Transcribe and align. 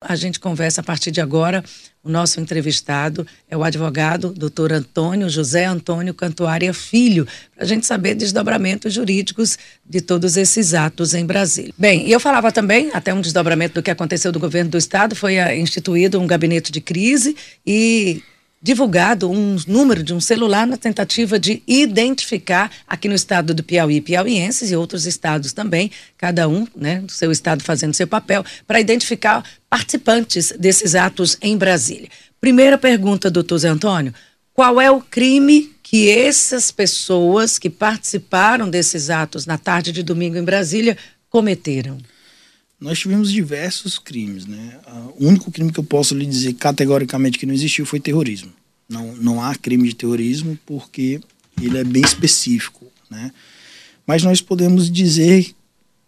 A 0.00 0.14
gente 0.14 0.38
conversa 0.38 0.80
a 0.80 0.84
partir 0.84 1.10
de 1.10 1.20
agora. 1.20 1.64
O 2.04 2.08
nosso 2.08 2.40
entrevistado 2.40 3.26
é 3.50 3.56
o 3.56 3.64
advogado 3.64 4.32
doutor 4.32 4.72
Antônio 4.72 5.28
José 5.28 5.64
Antônio 5.64 6.14
Cantuária 6.14 6.72
Filho, 6.72 7.26
para 7.52 7.64
a 7.64 7.66
gente 7.66 7.84
saber 7.84 8.14
desdobramentos 8.14 8.94
jurídicos 8.94 9.58
de 9.84 10.00
todos 10.00 10.36
esses 10.36 10.72
atos 10.72 11.14
em 11.14 11.26
Brasília. 11.26 11.74
Bem, 11.76 12.06
e 12.06 12.12
eu 12.12 12.20
falava 12.20 12.52
também, 12.52 12.90
até 12.94 13.12
um 13.12 13.20
desdobramento 13.20 13.74
do 13.74 13.82
que 13.82 13.90
aconteceu 13.90 14.30
do 14.30 14.38
governo 14.38 14.70
do 14.70 14.78
estado, 14.78 15.16
foi 15.16 15.36
instituído 15.58 16.20
um 16.20 16.28
gabinete 16.28 16.70
de 16.70 16.80
crise 16.80 17.36
e 17.66 18.22
divulgado 18.60 19.30
um 19.30 19.56
número 19.66 20.02
de 20.02 20.12
um 20.12 20.20
celular 20.20 20.66
na 20.66 20.76
tentativa 20.76 21.38
de 21.38 21.62
identificar 21.66 22.70
aqui 22.86 23.08
no 23.08 23.14
estado 23.14 23.54
do 23.54 23.62
Piauí, 23.62 24.00
piauienses 24.00 24.70
e 24.70 24.76
outros 24.76 25.06
estados 25.06 25.52
também, 25.52 25.90
cada 26.16 26.48
um, 26.48 26.66
né, 26.74 27.00
do 27.00 27.12
seu 27.12 27.30
estado 27.30 27.62
fazendo 27.62 27.94
seu 27.94 28.06
papel, 28.06 28.44
para 28.66 28.80
identificar 28.80 29.44
participantes 29.70 30.52
desses 30.58 30.94
atos 30.94 31.38
em 31.40 31.56
Brasília. 31.56 32.08
Primeira 32.40 32.76
pergunta, 32.76 33.30
doutor 33.30 33.58
Zé 33.58 33.68
Antônio, 33.68 34.12
qual 34.52 34.80
é 34.80 34.90
o 34.90 35.00
crime 35.00 35.72
que 35.82 36.10
essas 36.10 36.70
pessoas 36.72 37.58
que 37.58 37.70
participaram 37.70 38.68
desses 38.68 39.08
atos 39.08 39.46
na 39.46 39.56
tarde 39.56 39.92
de 39.92 40.02
domingo 40.02 40.36
em 40.36 40.44
Brasília 40.44 40.98
cometeram? 41.30 41.98
Nós 42.80 42.98
tivemos 42.98 43.32
diversos 43.32 43.98
crimes, 43.98 44.46
né? 44.46 44.78
O 45.18 45.26
único 45.26 45.50
crime 45.50 45.72
que 45.72 45.80
eu 45.80 45.84
posso 45.84 46.14
lhe 46.14 46.24
dizer 46.24 46.54
categoricamente 46.54 47.38
que 47.38 47.46
não 47.46 47.54
existiu 47.54 47.84
foi 47.84 47.98
terrorismo. 47.98 48.52
Não, 48.88 49.14
não 49.16 49.42
há 49.42 49.54
crime 49.54 49.88
de 49.88 49.94
terrorismo 49.94 50.58
porque 50.64 51.20
ele 51.60 51.78
é 51.78 51.84
bem 51.84 52.02
específico, 52.02 52.86
né? 53.10 53.32
Mas 54.06 54.22
nós 54.22 54.40
podemos 54.40 54.90
dizer 54.90 55.54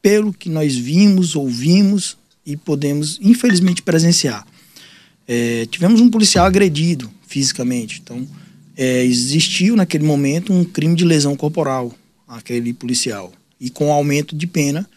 pelo 0.01 0.33
que 0.33 0.49
nós 0.49 0.77
vimos, 0.77 1.35
ouvimos 1.35 2.17
e 2.47 2.57
podemos 2.57 3.19
infelizmente 3.21 3.83
presenciar. 3.83 4.47
É, 5.27 5.67
tivemos 5.67 6.01
um 6.01 6.09
policial 6.09 6.47
agredido 6.47 7.11
fisicamente, 7.27 8.01
então 8.03 8.27
é, 8.77 9.05
existiu 9.05 9.77
naquele 9.77 10.05
momento 10.05 10.53
um 10.53 10.65
crime 10.65 10.97
de 10.97 11.05
lesão 11.05 11.37
corporal 11.37 11.95
aquele 12.27 12.73
policial 12.73 13.33
e 13.61 13.69
com 13.69 13.93
aumento 13.93 14.35
de 14.35 14.47
pena 14.47 14.89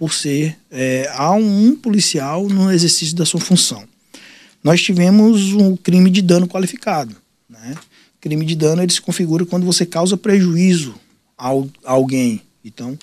por 0.00 0.14
ser 0.14 0.56
é, 0.70 1.12
a 1.12 1.30
um 1.32 1.76
policial 1.76 2.48
no 2.48 2.72
exercício 2.72 3.14
da 3.14 3.26
sua 3.26 3.38
função. 3.38 3.84
Nós 4.64 4.80
tivemos 4.80 5.52
um 5.52 5.76
crime 5.76 6.08
de 6.08 6.22
dano 6.22 6.48
qualificado. 6.48 7.14
Né? 7.46 7.76
Crime 8.18 8.46
de 8.46 8.56
dano 8.56 8.82
ele 8.82 8.90
se 8.90 9.02
configura 9.02 9.44
quando 9.44 9.66
você 9.66 9.84
causa 9.84 10.16
prejuízo 10.16 10.94
a 11.36 11.52
alguém. 11.84 12.40
Então, 12.64 12.98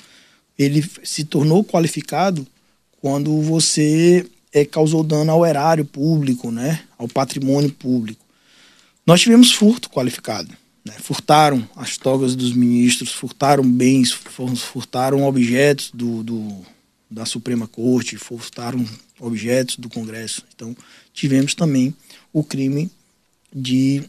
ele 0.57 0.83
se 1.03 1.23
tornou 1.23 1.63
qualificado 1.63 2.47
quando 2.99 3.43
você 3.43 4.25
é, 4.51 4.65
causou 4.65 5.03
dano 5.03 5.31
ao 5.31 5.45
erário 5.45 5.85
público, 5.85 6.49
né? 6.49 6.81
ao 6.97 7.07
patrimônio 7.07 7.69
público. 7.69 8.25
Nós 9.05 9.21
tivemos 9.21 9.51
furto 9.51 9.87
qualificado. 9.87 10.49
Né? 10.83 10.95
Furtaram 10.97 11.69
as 11.75 11.95
togas 11.95 12.35
dos 12.35 12.53
ministros, 12.53 13.11
furtaram 13.11 13.63
bens, 13.63 14.11
furtaram 14.11 15.27
objetos 15.27 15.91
do, 15.93 16.23
do 16.23 16.65
da 17.09 17.25
Suprema 17.25 17.67
Corte, 17.67 18.17
furtaram 18.17 18.85
objetos 19.19 19.77
do 19.77 19.89
Congresso. 19.89 20.43
Então, 20.53 20.75
tivemos 21.13 21.55
também 21.55 21.95
o 22.33 22.43
crime 22.43 22.91
de 23.53 24.03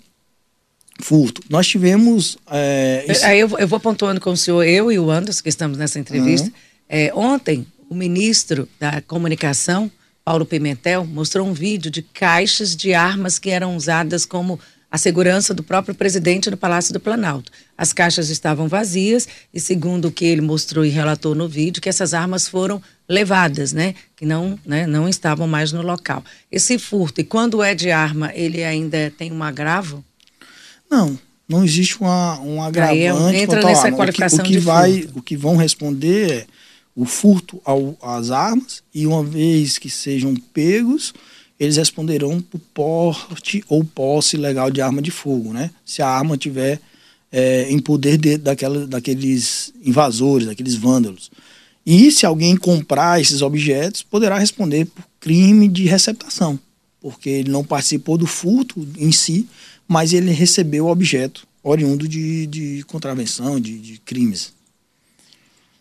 furto. 1.01 1.43
Nós 1.49 1.67
tivemos. 1.67 2.37
É, 2.51 3.05
esse... 3.09 3.25
Aí 3.25 3.41
eu, 3.41 3.49
eu, 3.59 3.69
vou 3.69 3.81
pontuando 3.81 4.21
com 4.21 4.31
o 4.31 4.37
senhor, 4.37 4.63
eu 4.65 4.91
e 4.91 4.99
o 4.99 5.11
Anderson, 5.11 5.43
que 5.43 5.49
estamos 5.49 5.79
nessa 5.79 5.99
entrevista. 5.99 6.49
Uhum. 6.49 6.55
É, 6.89 7.13
ontem, 7.15 7.67
o 7.89 7.95
ministro 7.95 8.69
da 8.79 9.01
Comunicação, 9.01 9.91
Paulo 10.25 10.45
Pimentel, 10.45 11.05
mostrou 11.07 11.47
um 11.47 11.53
vídeo 11.53 11.91
de 11.91 12.03
caixas 12.03 12.77
de 12.77 12.95
armas 12.95 13.39
que 13.39 13.51
eram 13.51 13.77
usadas 13.77 14.27
como 14.27 14.59
a 14.91 14.97
segurança 14.97 15.53
do 15.53 15.63
próprio 15.63 15.95
presidente 15.95 16.51
no 16.51 16.57
Palácio 16.57 16.93
do 16.93 17.01
Planalto. 17.01 17.53
As 17.77 17.93
caixas 17.93 18.31
estavam 18.31 18.69
vazias 18.69 19.29
e, 19.53 19.61
segundo 19.61 20.09
o 20.09 20.13
que 20.13 20.25
ele 20.25 20.41
mostrou 20.41 20.85
e 20.85 20.89
relatou 20.89 21.35
no 21.35 21.49
vídeo, 21.49 21.83
que 21.83 21.89
essas 21.89 22.15
armas 22.15 22.49
foram 22.49 22.83
levadas, 23.09 23.73
né? 23.73 23.95
Que 24.17 24.25
não, 24.25 24.59
né, 24.65 24.87
não 24.87 25.09
estavam 25.09 25.47
mais 25.47 25.73
no 25.73 25.83
local. 25.83 26.25
Esse 26.51 26.79
furto, 26.79 27.21
e 27.21 27.25
quando 27.25 27.63
é 27.63 27.75
de 27.75 27.91
arma, 27.91 28.33
ele 28.35 28.65
ainda 28.65 29.13
tem 29.17 29.31
um 29.31 29.43
agravo? 29.43 30.03
Não, 30.91 31.19
não 31.47 31.63
existe 31.63 32.01
uma, 32.01 32.41
um 32.41 32.63
agravante. 32.63 33.37
Aí 33.37 33.43
entra 33.43 33.63
nessa 33.63 33.93
qualificação 33.93 34.41
o 34.41 34.43
que, 34.43 34.57
o 34.57 34.59
que 34.59 34.65
vai, 34.65 35.03
furto. 35.03 35.19
O 35.19 35.23
que 35.23 35.37
vão 35.37 35.57
responder 35.57 36.31
é 36.31 36.47
o 36.97 37.05
furto 37.05 37.61
ao, 37.65 37.97
às 38.03 38.31
armas 38.31 38.83
e 38.93 39.07
uma 39.07 39.23
vez 39.23 39.79
que 39.79 39.89
sejam 39.89 40.35
pegos 40.35 41.15
eles 41.59 41.77
responderão 41.77 42.41
por 42.41 42.61
porte 42.73 43.65
ou 43.69 43.85
posse 43.85 44.37
legal 44.37 44.71
de 44.71 44.81
arma 44.81 45.03
de 45.03 45.11
fogo, 45.11 45.53
né? 45.53 45.71
Se 45.85 46.03
a 46.03 46.09
arma 46.09 46.37
tiver 46.37 46.81
é, 47.33 47.71
em 47.71 47.79
poder 47.79 48.17
de, 48.17 48.39
daquela, 48.39 48.87
daqueles 48.87 49.73
invasores, 49.85 50.47
daqueles 50.47 50.75
vândalos. 50.75 51.31
E 51.85 52.13
se 52.13 52.27
alguém 52.27 52.57
comprar 52.57 53.21
esses 53.21 53.43
objetos, 53.43 54.03
poderá 54.03 54.39
responder 54.39 54.87
por 54.87 55.05
crime 55.19 55.67
de 55.69 55.85
receptação, 55.85 56.59
porque 57.01 57.29
ele 57.29 57.51
não 57.51 57.65
participou 57.65 58.19
do 58.19 58.27
furto 58.27 58.87
em 58.97 59.11
si, 59.11 59.49
mas 59.87 60.13
ele 60.13 60.31
recebeu 60.31 60.87
o 60.87 60.91
objeto 60.91 61.47
oriundo 61.63 62.07
de, 62.07 62.47
de 62.47 62.85
contravenção, 62.87 63.59
de, 63.59 63.79
de 63.79 63.99
crimes. 63.99 64.53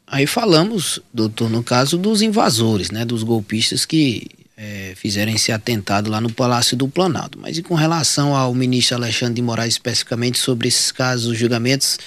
Aí 0.05 0.25
falamos, 0.25 1.01
doutor, 1.13 1.49
no 1.49 1.61
caso 1.61 1.97
dos 1.97 2.21
invasores, 2.21 2.89
né, 2.89 3.03
dos 3.03 3.23
golpistas 3.23 3.85
que 3.85 4.27
é, 4.57 4.93
fizeram 4.95 5.31
esse 5.31 5.51
atentado 5.51 6.09
lá 6.09 6.19
no 6.19 6.33
Palácio 6.33 6.75
do 6.75 6.87
Planalto. 6.87 7.37
Mas 7.39 7.57
e 7.59 7.61
com 7.61 7.75
relação 7.75 8.35
ao 8.35 8.53
ministro 8.55 8.97
Alexandre 8.97 9.35
de 9.35 9.41
Moraes, 9.43 9.75
especificamente 9.75 10.39
sobre 10.39 10.67
esses 10.67 10.91
casos, 10.91 11.27
os 11.27 11.37
julgamentos 11.37 11.99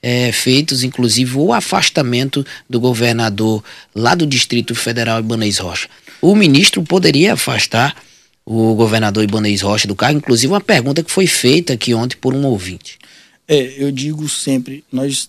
é, 0.00 0.30
feitos, 0.30 0.84
inclusive 0.84 1.36
o 1.36 1.52
afastamento 1.52 2.46
do 2.70 2.78
governador 2.78 3.64
lá 3.92 4.14
do 4.14 4.24
Distrito 4.24 4.76
Federal, 4.76 5.18
Ibanez 5.18 5.58
Rocha. 5.58 5.88
O 6.22 6.36
ministro 6.36 6.82
poderia 6.84 7.32
afastar 7.32 7.96
o 8.46 8.74
governador 8.74 9.24
Ibanez 9.24 9.60
Rocha 9.60 9.88
do 9.88 9.96
cargo, 9.96 10.18
inclusive 10.18 10.52
uma 10.52 10.60
pergunta 10.60 11.02
que 11.02 11.10
foi 11.10 11.26
feita 11.26 11.72
aqui 11.72 11.92
ontem 11.92 12.16
por 12.16 12.32
um 12.32 12.46
ouvinte. 12.46 12.96
É, 13.46 13.74
eu 13.76 13.90
digo 13.90 14.28
sempre, 14.28 14.84
nós 14.90 15.28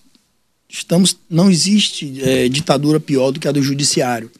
estamos, 0.68 1.16
não 1.28 1.50
existe 1.50 2.22
é, 2.22 2.48
ditadura 2.48 3.00
pior 3.00 3.32
do 3.32 3.40
que 3.40 3.48
a 3.48 3.52
do 3.52 3.62
judiciário 3.62 4.30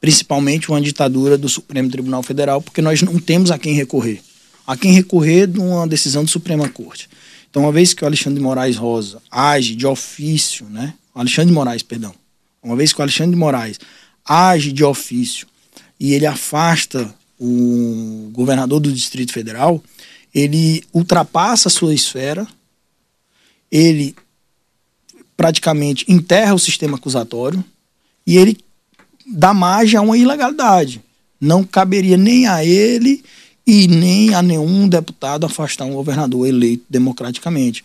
principalmente 0.00 0.70
uma 0.70 0.80
ditadura 0.80 1.36
do 1.36 1.48
Supremo 1.48 1.90
Tribunal 1.90 2.22
Federal, 2.22 2.62
porque 2.62 2.80
nós 2.80 3.02
não 3.02 3.18
temos 3.18 3.50
a 3.50 3.58
quem 3.58 3.74
recorrer. 3.74 4.20
A 4.66 4.76
quem 4.76 4.92
recorrer 4.92 5.46
de 5.46 5.58
uma 5.58 5.86
decisão 5.86 6.24
do 6.24 6.30
Suprema 6.30 6.68
Corte. 6.68 7.08
Então, 7.50 7.62
uma 7.62 7.72
vez 7.72 7.94
que 7.94 8.04
o 8.04 8.06
Alexandre 8.06 8.38
de 8.38 8.44
Moraes 8.44 8.76
Rosa 8.76 9.20
age 9.30 9.74
de 9.74 9.86
ofício, 9.86 10.66
né? 10.66 10.94
Alexandre 11.14 11.48
de 11.48 11.54
Moraes, 11.54 11.82
perdão. 11.82 12.14
Uma 12.62 12.76
vez 12.76 12.92
que 12.92 13.00
o 13.00 13.02
Alexandre 13.02 13.32
de 13.32 13.38
Moraes 13.38 13.80
age 14.24 14.70
de 14.72 14.84
ofício 14.84 15.46
e 15.98 16.12
ele 16.12 16.26
afasta 16.26 17.12
o 17.40 18.30
governador 18.32 18.80
do 18.80 18.92
Distrito 18.92 19.32
Federal, 19.32 19.82
ele 20.34 20.84
ultrapassa 20.92 21.68
a 21.68 21.70
sua 21.70 21.94
esfera, 21.94 22.46
ele 23.70 24.14
praticamente 25.36 26.04
enterra 26.08 26.54
o 26.54 26.58
sistema 26.58 26.96
acusatório 26.96 27.64
e 28.26 28.36
ele 28.36 28.58
dá 29.28 29.52
margem 29.52 29.98
a 29.98 30.02
uma 30.02 30.16
ilegalidade. 30.16 31.00
Não 31.40 31.62
caberia 31.62 32.16
nem 32.16 32.46
a 32.46 32.64
ele 32.64 33.22
e 33.66 33.86
nem 33.86 34.34
a 34.34 34.42
nenhum 34.42 34.88
deputado 34.88 35.44
afastar 35.44 35.84
um 35.84 35.92
governador 35.92 36.48
eleito 36.48 36.84
democraticamente. 36.88 37.84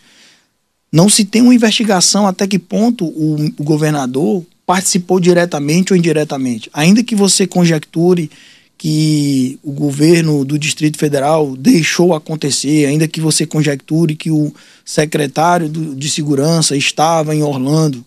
Não 0.91 1.09
se 1.09 1.25
tem 1.25 1.41
uma 1.41 1.55
investigação 1.55 2.25
até 2.25 2.47
que 2.47 2.57
ponto 2.57 3.05
o, 3.05 3.35
o 3.57 3.63
governador 3.63 4.43
participou 4.65 5.19
diretamente 5.19 5.91
ou 5.91 5.97
indiretamente. 5.97 6.69
Ainda 6.73 7.03
que 7.03 7.15
você 7.15 7.45
conjecture 7.45 8.29
que 8.77 9.57
o 9.63 9.71
governo 9.71 10.43
do 10.43 10.57
Distrito 10.57 10.97
Federal 10.97 11.55
deixou 11.55 12.13
acontecer, 12.13 12.85
ainda 12.85 13.07
que 13.07 13.21
você 13.21 13.45
conjecture 13.45 14.15
que 14.15 14.31
o 14.31 14.53
secretário 14.85 15.69
do, 15.69 15.95
de 15.95 16.09
segurança 16.09 16.75
estava 16.75 17.35
em 17.35 17.43
Orlando, 17.43 18.03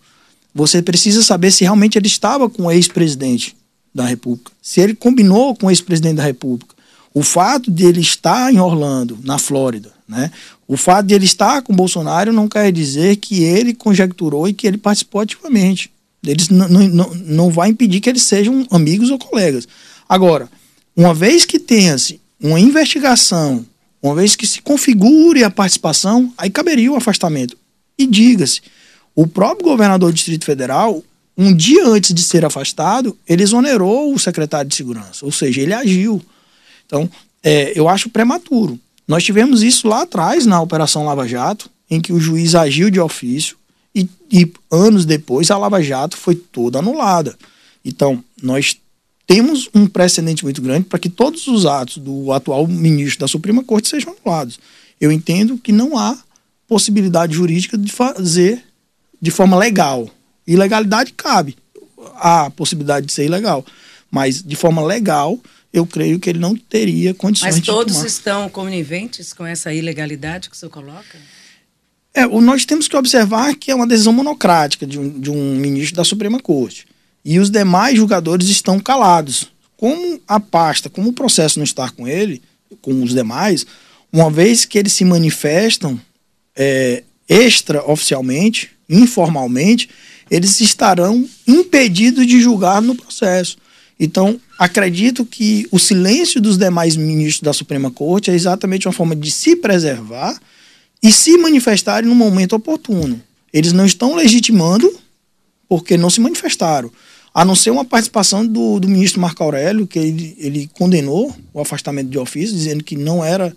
você 0.56 0.80
precisa 0.80 1.22
saber 1.22 1.52
se 1.52 1.64
realmente 1.64 1.98
ele 1.98 2.06
estava 2.06 2.48
com 2.48 2.62
o 2.62 2.70
ex-presidente 2.70 3.54
da 3.94 4.06
República, 4.06 4.50
se 4.62 4.80
ele 4.80 4.94
combinou 4.94 5.54
com 5.54 5.66
o 5.66 5.70
ex-presidente 5.70 6.16
da 6.16 6.22
República. 6.22 6.74
O 7.12 7.22
fato 7.22 7.70
de 7.70 7.84
ele 7.84 8.00
estar 8.00 8.50
em 8.50 8.58
Orlando, 8.58 9.18
na 9.22 9.38
Flórida, 9.38 9.92
né? 10.08 10.30
O 10.66 10.74
fato 10.78 11.06
de 11.06 11.14
ele 11.14 11.26
estar 11.26 11.60
com 11.60 11.76
Bolsonaro 11.76 12.32
não 12.32 12.48
quer 12.48 12.72
dizer 12.72 13.16
que 13.16 13.44
ele 13.44 13.74
conjecturou 13.74 14.48
e 14.48 14.54
que 14.54 14.66
ele 14.66 14.78
participou 14.78 15.20
ativamente. 15.20 15.90
Eles 16.24 16.48
não, 16.48 16.68
não, 16.68 17.14
não 17.14 17.50
vai 17.50 17.68
impedir 17.68 18.00
que 18.00 18.08
eles 18.08 18.22
sejam 18.22 18.66
amigos 18.70 19.10
ou 19.10 19.18
colegas. 19.18 19.68
Agora, 20.08 20.48
uma 20.96 21.12
vez 21.12 21.44
que 21.44 21.58
tenha-se 21.58 22.18
uma 22.40 22.58
investigação, 22.58 23.64
uma 24.02 24.14
vez 24.14 24.34
que 24.34 24.46
se 24.46 24.62
configure 24.62 25.44
a 25.44 25.50
participação, 25.50 26.32
aí 26.38 26.48
caberia 26.48 26.90
o 26.90 26.96
afastamento. 26.96 27.56
E 27.98 28.06
diga-se, 28.06 28.62
o 29.16 29.26
próprio 29.26 29.70
governador 29.70 30.12
do 30.12 30.14
Distrito 30.14 30.44
Federal, 30.44 31.02
um 31.36 31.54
dia 31.54 31.86
antes 31.86 32.12
de 32.12 32.22
ser 32.22 32.44
afastado, 32.44 33.16
ele 33.26 33.42
exonerou 33.42 34.14
o 34.14 34.18
secretário 34.18 34.68
de 34.68 34.76
Segurança, 34.76 35.24
ou 35.24 35.32
seja, 35.32 35.62
ele 35.62 35.72
agiu. 35.72 36.22
Então, 36.84 37.08
é, 37.42 37.72
eu 37.74 37.88
acho 37.88 38.10
prematuro. 38.10 38.78
Nós 39.08 39.24
tivemos 39.24 39.62
isso 39.62 39.88
lá 39.88 40.02
atrás, 40.02 40.44
na 40.44 40.60
Operação 40.60 41.04
Lava 41.04 41.26
Jato, 41.26 41.70
em 41.90 42.00
que 42.00 42.12
o 42.12 42.20
juiz 42.20 42.54
agiu 42.54 42.90
de 42.90 43.00
ofício 43.00 43.56
e, 43.94 44.06
e 44.30 44.52
anos 44.70 45.06
depois 45.06 45.50
a 45.50 45.56
Lava 45.56 45.82
Jato 45.82 46.16
foi 46.16 46.34
toda 46.34 46.80
anulada. 46.80 47.34
Então, 47.82 48.22
nós 48.42 48.76
temos 49.26 49.70
um 49.74 49.86
precedente 49.86 50.44
muito 50.44 50.60
grande 50.60 50.86
para 50.86 50.98
que 50.98 51.08
todos 51.08 51.46
os 51.46 51.64
atos 51.64 51.96
do 51.96 52.32
atual 52.32 52.66
ministro 52.66 53.20
da 53.20 53.28
Suprema 53.28 53.64
Corte 53.64 53.88
sejam 53.88 54.14
anulados. 54.14 54.58
Eu 55.00 55.10
entendo 55.10 55.56
que 55.56 55.72
não 55.72 55.96
há 55.96 56.18
possibilidade 56.68 57.34
jurídica 57.34 57.78
de 57.78 57.90
fazer 57.90 58.62
de 59.20 59.30
forma 59.30 59.56
legal. 59.56 60.08
Ilegalidade 60.46 61.12
cabe. 61.12 61.56
Há 62.16 62.50
possibilidade 62.50 63.06
de 63.06 63.12
ser 63.12 63.24
ilegal. 63.24 63.64
Mas 64.10 64.42
de 64.42 64.54
forma 64.56 64.82
legal, 64.84 65.38
eu 65.72 65.86
creio 65.86 66.18
que 66.20 66.30
ele 66.30 66.38
não 66.38 66.54
teria 66.56 67.12
condições 67.12 67.54
Mas 67.56 67.60
de 67.60 67.66
todos 67.66 67.94
tomar. 67.94 68.06
estão 68.06 68.48
coniventes 68.48 69.32
com 69.32 69.44
essa 69.44 69.72
ilegalidade 69.72 70.48
que 70.48 70.56
o 70.56 70.58
senhor 70.58 70.70
coloca? 70.70 71.18
É, 72.14 72.26
o- 72.26 72.40
nós 72.40 72.64
temos 72.64 72.88
que 72.88 72.96
observar 72.96 73.54
que 73.56 73.70
é 73.70 73.74
uma 73.74 73.86
decisão 73.86 74.12
monocrática 74.12 74.86
de 74.86 74.98
um, 74.98 75.20
de 75.20 75.30
um 75.30 75.56
ministro 75.56 75.96
da 75.96 76.04
Suprema 76.04 76.40
Corte. 76.40 76.86
E 77.24 77.38
os 77.38 77.50
demais 77.50 77.96
julgadores 77.96 78.48
estão 78.48 78.78
calados. 78.78 79.50
Como 79.76 80.20
a 80.26 80.40
pasta, 80.40 80.88
como 80.88 81.10
o 81.10 81.12
processo 81.12 81.58
não 81.58 81.64
está 81.64 81.90
com 81.90 82.06
ele, 82.08 82.40
com 82.80 83.02
os 83.02 83.12
demais, 83.12 83.66
uma 84.12 84.30
vez 84.30 84.64
que 84.64 84.78
eles 84.78 84.92
se 84.94 85.04
manifestam 85.04 86.00
é, 86.54 87.02
extraoficialmente, 87.28 88.70
informalmente, 88.88 89.88
eles 90.30 90.60
estarão 90.60 91.26
impedidos 91.46 92.26
de 92.26 92.40
julgar 92.40 92.82
no 92.82 92.94
processo. 92.94 93.56
Então, 93.98 94.38
acredito 94.58 95.24
que 95.24 95.66
o 95.70 95.78
silêncio 95.78 96.40
dos 96.40 96.58
demais 96.58 96.96
ministros 96.96 97.42
da 97.42 97.52
Suprema 97.52 97.90
Corte 97.90 98.30
é 98.30 98.34
exatamente 98.34 98.86
uma 98.86 98.92
forma 98.92 99.16
de 99.16 99.30
se 99.30 99.56
preservar 99.56 100.38
e 101.02 101.10
se 101.12 101.36
manifestarem 101.38 102.08
no 102.08 102.14
momento 102.14 102.54
oportuno. 102.54 103.20
Eles 103.52 103.72
não 103.72 103.86
estão 103.86 104.14
legitimando 104.14 104.92
porque 105.68 105.96
não 105.96 106.10
se 106.10 106.20
manifestaram. 106.20 106.90
A 107.32 107.44
não 107.44 107.54
ser 107.54 107.70
uma 107.70 107.84
participação 107.84 108.46
do, 108.46 108.80
do 108.80 108.88
ministro 108.88 109.20
Marco 109.20 109.42
Aurélio, 109.42 109.86
que 109.86 109.98
ele, 109.98 110.34
ele 110.38 110.70
condenou 110.72 111.34
o 111.52 111.60
afastamento 111.60 112.08
de 112.08 112.18
ofício, 112.18 112.54
dizendo 112.54 112.82
que 112.82 112.96
não 112.96 113.24
era 113.24 113.54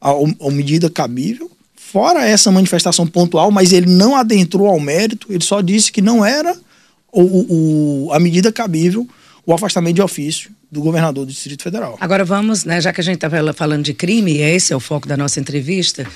a, 0.00 0.10
a 0.10 0.50
medida 0.50 0.90
cabível. 0.90 1.50
Fora 1.92 2.24
essa 2.24 2.50
manifestação 2.52 3.06
pontual, 3.06 3.50
mas 3.50 3.72
ele 3.72 3.86
não 3.90 4.14
adentrou 4.14 4.66
ao 4.68 4.78
mérito, 4.78 5.26
ele 5.30 5.42
só 5.44 5.60
disse 5.60 5.90
que 5.90 6.00
não 6.00 6.24
era 6.24 6.56
o, 7.12 8.06
o- 8.06 8.12
a 8.12 8.20
medida 8.20 8.52
cabível 8.52 9.08
o 9.44 9.52
afastamento 9.52 9.96
de 9.96 10.02
ofício 10.02 10.50
do 10.70 10.80
governador 10.80 11.24
do 11.26 11.32
Distrito 11.32 11.62
Federal. 11.64 11.96
Agora 12.00 12.24
vamos, 12.24 12.62
né, 12.64 12.80
já 12.80 12.92
que 12.92 13.00
a 13.00 13.04
gente 13.04 13.16
está 13.16 13.28
falando 13.52 13.82
de 13.82 13.92
crime, 13.94 14.34
e 14.34 14.40
esse 14.42 14.72
é 14.72 14.76
o 14.76 14.80
foco 14.80 15.08
da 15.08 15.16
nossa 15.16 15.40
entrevista, 15.40 16.06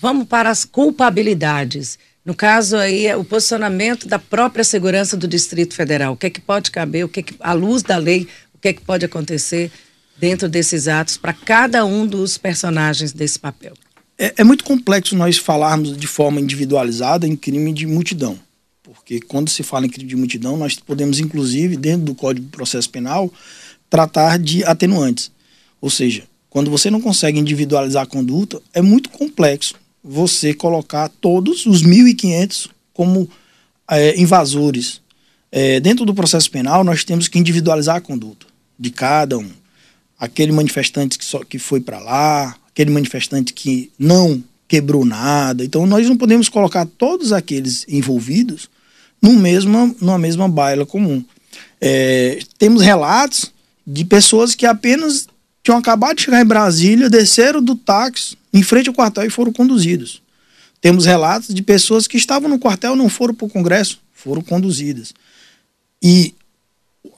vamos 0.00 0.26
para 0.26 0.50
as 0.50 0.64
culpabilidades. 0.64 1.98
No 2.24 2.34
caso 2.34 2.76
aí, 2.76 3.06
é 3.06 3.16
o 3.16 3.22
posicionamento 3.24 4.08
da 4.08 4.18
própria 4.18 4.64
segurança 4.64 5.16
do 5.16 5.28
Distrito 5.28 5.74
Federal. 5.74 6.14
O 6.14 6.16
que 6.16 6.26
é 6.26 6.30
que 6.30 6.40
pode 6.40 6.70
caber, 6.70 7.04
o 7.04 7.08
que 7.08 7.20
é 7.20 7.22
que, 7.22 7.34
à 7.38 7.52
luz 7.52 7.82
da 7.82 7.96
lei, 7.96 8.26
o 8.54 8.58
que 8.58 8.68
é 8.68 8.72
que 8.72 8.80
pode 8.82 9.04
acontecer 9.04 9.70
dentro 10.18 10.48
desses 10.48 10.88
atos 10.88 11.16
para 11.16 11.32
cada 11.32 11.84
um 11.84 12.06
dos 12.06 12.36
personagens 12.36 13.12
desse 13.12 13.38
papel? 13.38 13.74
É, 14.20 14.34
é 14.36 14.44
muito 14.44 14.64
complexo 14.64 15.16
nós 15.16 15.38
falarmos 15.38 15.96
de 15.96 16.06
forma 16.06 16.42
individualizada 16.42 17.26
em 17.26 17.34
crime 17.34 17.72
de 17.72 17.86
multidão. 17.86 18.38
Porque 18.82 19.18
quando 19.18 19.48
se 19.48 19.62
fala 19.62 19.86
em 19.86 19.88
crime 19.88 20.10
de 20.10 20.14
multidão, 20.14 20.58
nós 20.58 20.74
podemos, 20.74 21.18
inclusive, 21.18 21.74
dentro 21.74 22.04
do 22.04 22.14
Código 22.14 22.44
de 22.44 22.52
Processo 22.52 22.90
Penal, 22.90 23.32
tratar 23.88 24.38
de 24.38 24.62
atenuantes. 24.62 25.32
Ou 25.80 25.88
seja, 25.88 26.24
quando 26.50 26.70
você 26.70 26.90
não 26.90 27.00
consegue 27.00 27.38
individualizar 27.38 28.02
a 28.02 28.06
conduta, 28.06 28.60
é 28.74 28.82
muito 28.82 29.08
complexo 29.08 29.74
você 30.04 30.52
colocar 30.52 31.08
todos 31.08 31.64
os 31.64 31.82
1.500 31.82 32.68
como 32.92 33.26
é, 33.90 34.20
invasores. 34.20 35.00
É, 35.50 35.80
dentro 35.80 36.04
do 36.04 36.14
processo 36.14 36.50
penal, 36.50 36.84
nós 36.84 37.04
temos 37.04 37.26
que 37.26 37.38
individualizar 37.38 37.96
a 37.96 38.00
conduta 38.02 38.46
de 38.78 38.90
cada 38.90 39.38
um. 39.38 39.50
Aquele 40.18 40.52
manifestante 40.52 41.16
que, 41.16 41.24
só, 41.24 41.42
que 41.42 41.58
foi 41.58 41.80
para 41.80 41.98
lá, 41.98 42.59
aquele 42.72 42.90
manifestante 42.90 43.52
que 43.52 43.90
não 43.98 44.42
quebrou 44.66 45.04
nada. 45.04 45.64
Então, 45.64 45.86
nós 45.86 46.08
não 46.08 46.16
podemos 46.16 46.48
colocar 46.48 46.86
todos 46.86 47.32
aqueles 47.32 47.84
envolvidos 47.88 48.68
no 49.20 49.32
mesma, 49.32 49.94
numa 50.00 50.18
mesma 50.18 50.48
baila 50.48 50.86
comum. 50.86 51.24
É, 51.80 52.38
temos 52.58 52.82
relatos 52.82 53.52
de 53.86 54.04
pessoas 54.04 54.54
que 54.54 54.66
apenas 54.66 55.26
tinham 55.62 55.78
acabado 55.78 56.16
de 56.16 56.22
chegar 56.22 56.40
em 56.40 56.46
Brasília, 56.46 57.10
desceram 57.10 57.62
do 57.62 57.74
táxi 57.74 58.36
em 58.52 58.62
frente 58.62 58.88
ao 58.88 58.94
quartel 58.94 59.24
e 59.24 59.30
foram 59.30 59.52
conduzidos. 59.52 60.22
Temos 60.80 61.04
relatos 61.04 61.54
de 61.54 61.62
pessoas 61.62 62.06
que 62.06 62.16
estavam 62.16 62.48
no 62.48 62.58
quartel 62.58 62.96
não 62.96 63.08
foram 63.08 63.34
para 63.34 63.46
o 63.46 63.50
Congresso, 63.50 64.00
foram 64.14 64.40
conduzidas. 64.40 65.12
E 66.02 66.34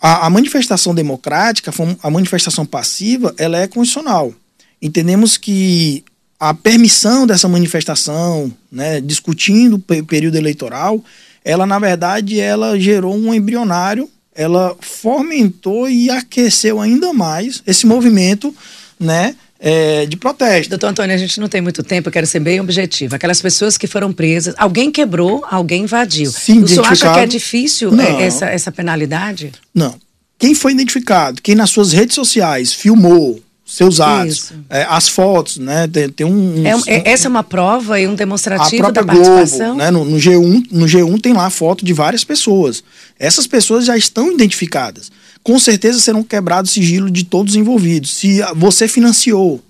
a, 0.00 0.26
a 0.26 0.30
manifestação 0.30 0.94
democrática, 0.94 1.72
a 2.02 2.10
manifestação 2.10 2.66
passiva, 2.66 3.34
ela 3.38 3.58
é 3.58 3.68
constitucional. 3.68 4.34
Entendemos 4.82 5.36
que 5.36 6.04
a 6.40 6.52
permissão 6.52 7.24
dessa 7.24 7.48
manifestação, 7.48 8.52
né, 8.70 9.00
discutindo 9.00 9.76
o 9.76 10.04
período 10.04 10.36
eleitoral, 10.36 11.02
ela 11.44 11.64
na 11.64 11.78
verdade 11.78 12.40
ela 12.40 12.76
gerou 12.76 13.16
um 13.16 13.32
embrionário, 13.32 14.10
ela 14.34 14.76
fomentou 14.80 15.88
e 15.88 16.10
aqueceu 16.10 16.80
ainda 16.80 17.12
mais 17.12 17.62
esse 17.64 17.86
movimento, 17.86 18.52
né, 18.98 19.36
é, 19.60 20.04
de 20.06 20.16
protesto. 20.16 20.70
Doutor 20.70 20.88
Antônio, 20.88 21.14
a 21.14 21.18
gente 21.18 21.38
não 21.38 21.46
tem 21.46 21.60
muito 21.60 21.84
tempo, 21.84 22.08
eu 22.08 22.12
quero 22.12 22.26
ser 22.26 22.40
bem 22.40 22.58
objetivo. 22.58 23.14
Aquelas 23.14 23.40
pessoas 23.40 23.78
que 23.78 23.86
foram 23.86 24.12
presas, 24.12 24.52
alguém 24.58 24.90
quebrou, 24.90 25.44
alguém 25.48 25.84
invadiu. 25.84 26.32
Sim, 26.32 26.64
o 26.64 26.66
senhor 26.66 26.86
acha 26.86 27.12
que 27.12 27.20
é 27.20 27.26
difícil 27.26 27.92
Não. 27.92 28.02
é, 28.02 28.24
essa, 28.24 28.46
essa 28.46 28.72
penalidade? 28.72 29.52
Não. 29.72 29.94
Quem 30.36 30.56
foi 30.56 30.72
identificado, 30.72 31.40
quem 31.40 31.54
nas 31.54 31.70
suas 31.70 31.92
redes 31.92 32.16
sociais 32.16 32.72
filmou 32.72 33.40
seus 33.76 34.00
atos, 34.00 34.52
é, 34.68 34.86
as 34.88 35.08
fotos, 35.08 35.56
né? 35.58 35.88
Tem, 35.88 36.08
tem 36.10 36.26
um. 36.26 36.66
É 36.66 36.76
um- 36.76 36.82
é- 36.86 37.02
essa 37.10 37.26
é 37.26 37.30
uma 37.30 37.42
prova 37.42 37.98
e 38.00 38.06
um 38.06 38.12
a 38.12 38.16
demonstrativo 38.16 38.82
própria 38.82 39.02
da 39.04 39.12
Globo, 39.14 39.28
participação? 39.30 39.76
né? 39.76 39.90
No, 39.90 40.04
no 40.04 40.18
G1, 40.18 40.66
no 40.70 40.86
G1 40.86 41.20
tem 41.20 41.32
lá 41.32 41.48
foto 41.48 41.84
de 41.84 41.92
várias 41.92 42.22
pessoas. 42.24 42.82
Essas 43.18 43.46
pessoas 43.46 43.84
já 43.86 43.96
estão 43.96 44.30
identificadas. 44.32 45.10
Com 45.42 45.58
certeza 45.58 45.98
serão 46.00 46.22
quebrados 46.22 46.70
o 46.70 46.74
sigilo 46.74 47.10
de 47.10 47.24
todos 47.24 47.54
os 47.54 47.56
envolvidos. 47.60 48.12
Se 48.14 48.42
a- 48.42 48.52
você 48.52 48.86
financiou, 48.86 49.60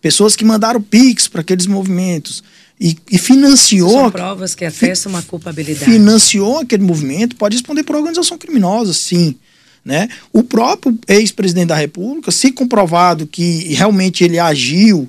pessoas 0.00 0.34
que 0.34 0.44
mandaram 0.44 0.80
Pix 0.80 1.28
para 1.28 1.42
aqueles 1.42 1.66
movimentos 1.66 2.42
e, 2.80 2.96
e 3.10 3.18
financiou 3.18 3.90
São 3.90 4.10
provas 4.10 4.54
que 4.54 4.64
atestam 4.64 5.12
uma 5.12 5.22
culpabilidade. 5.22 5.84
financiou 5.90 6.60
aquele 6.60 6.82
movimento, 6.82 7.36
pode 7.36 7.54
responder 7.56 7.82
por 7.82 7.94
organização 7.96 8.38
criminosa, 8.38 8.94
sim. 8.94 9.34
Né? 9.84 10.08
O 10.32 10.42
próprio 10.42 10.98
ex-presidente 11.08 11.68
da 11.68 11.76
República, 11.76 12.30
se 12.30 12.52
comprovado 12.52 13.26
que 13.26 13.74
realmente 13.74 14.22
ele 14.22 14.38
agiu 14.38 15.08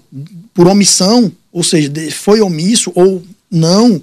por 0.53 0.67
omissão, 0.67 1.31
ou 1.51 1.63
seja, 1.63 1.91
foi 2.11 2.41
omisso 2.41 2.91
ou 2.95 3.21
não, 3.49 4.01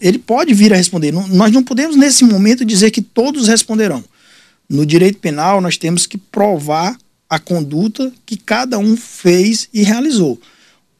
ele 0.00 0.18
pode 0.18 0.54
vir 0.54 0.72
a 0.72 0.76
responder. 0.76 1.12
Nós 1.12 1.52
não 1.52 1.62
podemos, 1.62 1.96
nesse 1.96 2.24
momento, 2.24 2.64
dizer 2.64 2.90
que 2.90 3.02
todos 3.02 3.48
responderão. 3.48 4.02
No 4.68 4.86
direito 4.86 5.18
penal, 5.18 5.60
nós 5.60 5.76
temos 5.76 6.06
que 6.06 6.18
provar 6.18 6.96
a 7.28 7.38
conduta 7.38 8.12
que 8.24 8.36
cada 8.36 8.78
um 8.78 8.96
fez 8.96 9.68
e 9.72 9.82
realizou. 9.82 10.40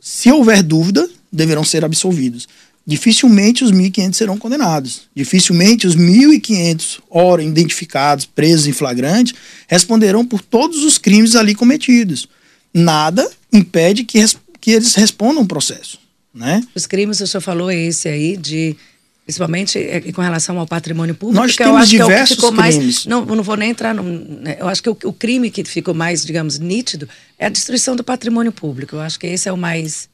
Se 0.00 0.30
houver 0.30 0.62
dúvida, 0.62 1.08
deverão 1.32 1.64
ser 1.64 1.84
absolvidos. 1.84 2.48
Dificilmente 2.86 3.64
os 3.64 3.72
1.500 3.72 4.14
serão 4.14 4.38
condenados. 4.38 5.02
Dificilmente 5.14 5.86
os 5.86 5.96
1.500, 5.96 7.00
ora 7.10 7.42
identificados, 7.42 8.26
presos 8.26 8.66
em 8.66 8.72
flagrante, 8.72 9.34
responderão 9.66 10.24
por 10.24 10.42
todos 10.42 10.84
os 10.84 10.98
crimes 10.98 11.34
ali 11.34 11.54
cometidos. 11.54 12.28
Nada 12.74 13.30
impede 13.52 14.04
que, 14.04 14.22
que 14.60 14.72
eles 14.72 14.94
respondam 14.94 15.42
o 15.42 15.46
processo. 15.46 15.98
Né? 16.34 16.62
Os 16.74 16.86
crimes, 16.86 17.20
o 17.20 17.26
senhor 17.26 17.40
falou 17.40 17.70
esse 17.70 18.08
aí, 18.08 18.36
de. 18.36 18.76
Principalmente 19.24 19.78
é, 19.78 20.12
com 20.12 20.20
relação 20.20 20.58
ao 20.58 20.66
patrimônio 20.66 21.14
público. 21.14 21.40
Nós 21.40 21.56
que 21.56 21.62
eu 21.62 21.68
temos 21.68 21.82
acho 21.82 21.90
que 21.92 21.96
é 21.96 22.04
o 22.04 22.08
que 22.08 22.12
diversos 22.12 22.36
ficou 22.36 22.52
mais. 22.52 22.76
crimes. 22.76 23.06
Não, 23.06 23.24
não 23.24 23.42
vou 23.42 23.56
nem 23.56 23.70
entrar. 23.70 23.94
No, 23.94 24.02
né, 24.02 24.58
eu 24.60 24.68
acho 24.68 24.82
que 24.82 24.90
o, 24.90 24.98
o 25.04 25.12
crime 25.14 25.50
que 25.50 25.64
ficou 25.64 25.94
mais, 25.94 26.22
digamos, 26.22 26.58
nítido 26.58 27.08
é 27.38 27.46
a 27.46 27.48
destruição 27.48 27.96
do 27.96 28.04
patrimônio 28.04 28.52
público. 28.52 28.96
Eu 28.96 29.00
acho 29.00 29.18
que 29.18 29.26
esse 29.26 29.48
é 29.48 29.52
o 29.52 29.56
mais. 29.56 30.10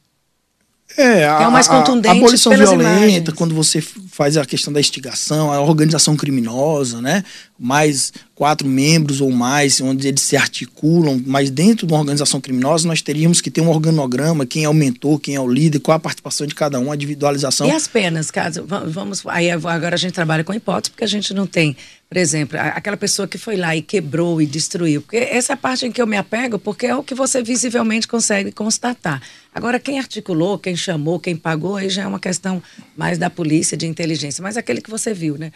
É, 0.97 1.25
a, 1.25 1.41
é 1.43 1.47
o 1.47 1.51
mais 1.51 1.67
a- 1.69 1.71
contundente 1.77 2.07
a 2.15 2.17
abolição 2.17 2.51
pelas 2.51 2.69
violenta, 2.69 2.97
imagens. 2.99 3.29
quando 3.35 3.55
você 3.55 3.81
faz 3.81 4.37
a 4.37 4.45
questão 4.45 4.71
da 4.73 4.79
instigação, 4.79 5.51
a 5.51 5.61
organização 5.61 6.15
criminosa, 6.15 7.01
né? 7.01 7.23
Mais 7.61 8.11
quatro 8.33 8.67
membros 8.67 9.21
ou 9.21 9.29
mais, 9.29 9.79
onde 9.79 10.07
eles 10.07 10.21
se 10.21 10.35
articulam, 10.35 11.21
mas 11.27 11.51
dentro 11.51 11.85
de 11.85 11.93
uma 11.93 11.99
organização 11.99 12.41
criminosa 12.41 12.87
nós 12.87 12.99
teríamos 12.99 13.39
que 13.39 13.51
ter 13.51 13.61
um 13.61 13.69
organograma, 13.69 14.47
quem 14.47 14.63
é 14.63 14.69
o 14.69 14.73
mentor, 14.73 15.19
quem 15.19 15.35
é 15.35 15.39
o 15.39 15.47
líder, 15.47 15.79
qual 15.79 15.95
a 15.95 15.99
participação 15.99 16.47
de 16.47 16.55
cada 16.55 16.79
um, 16.79 16.91
a 16.91 16.95
individualização. 16.95 17.67
E 17.67 17.71
as 17.71 17.87
penas, 17.87 18.31
caso 18.31 18.65
vamos, 18.65 19.23
aí 19.27 19.51
agora 19.51 19.93
a 19.93 19.97
gente 19.97 20.13
trabalha 20.13 20.43
com 20.43 20.51
hipótese 20.51 20.89
porque 20.89 21.03
a 21.03 21.07
gente 21.07 21.35
não 21.35 21.45
tem, 21.45 21.77
por 22.09 22.17
exemplo, 22.17 22.57
aquela 22.59 22.97
pessoa 22.97 23.27
que 23.27 23.37
foi 23.37 23.55
lá 23.55 23.75
e 23.75 23.81
quebrou 23.83 24.41
e 24.41 24.47
destruiu, 24.47 25.03
porque 25.03 25.17
essa 25.17 25.53
é 25.53 25.55
a 25.55 25.57
parte 25.57 25.85
em 25.85 25.91
que 25.91 26.01
eu 26.01 26.07
me 26.07 26.17
apego, 26.17 26.57
porque 26.57 26.87
é 26.87 26.95
o 26.95 27.03
que 27.03 27.13
você 27.13 27.43
visivelmente 27.43 28.07
consegue 28.07 28.51
constatar. 28.51 29.21
Agora 29.53 29.79
quem 29.79 29.99
articulou, 29.99 30.57
quem 30.57 30.75
chamou, 30.75 31.19
quem 31.19 31.35
pagou, 31.35 31.75
aí 31.75 31.89
já 31.89 32.03
é 32.03 32.07
uma 32.07 32.19
questão 32.19 32.63
mais 32.97 33.19
da 33.19 33.29
polícia, 33.29 33.77
de 33.77 33.85
inteligência, 33.85 34.41
mas 34.41 34.57
aquele 34.57 34.81
que 34.81 34.89
você 34.89 35.13
viu, 35.13 35.37
né? 35.37 35.51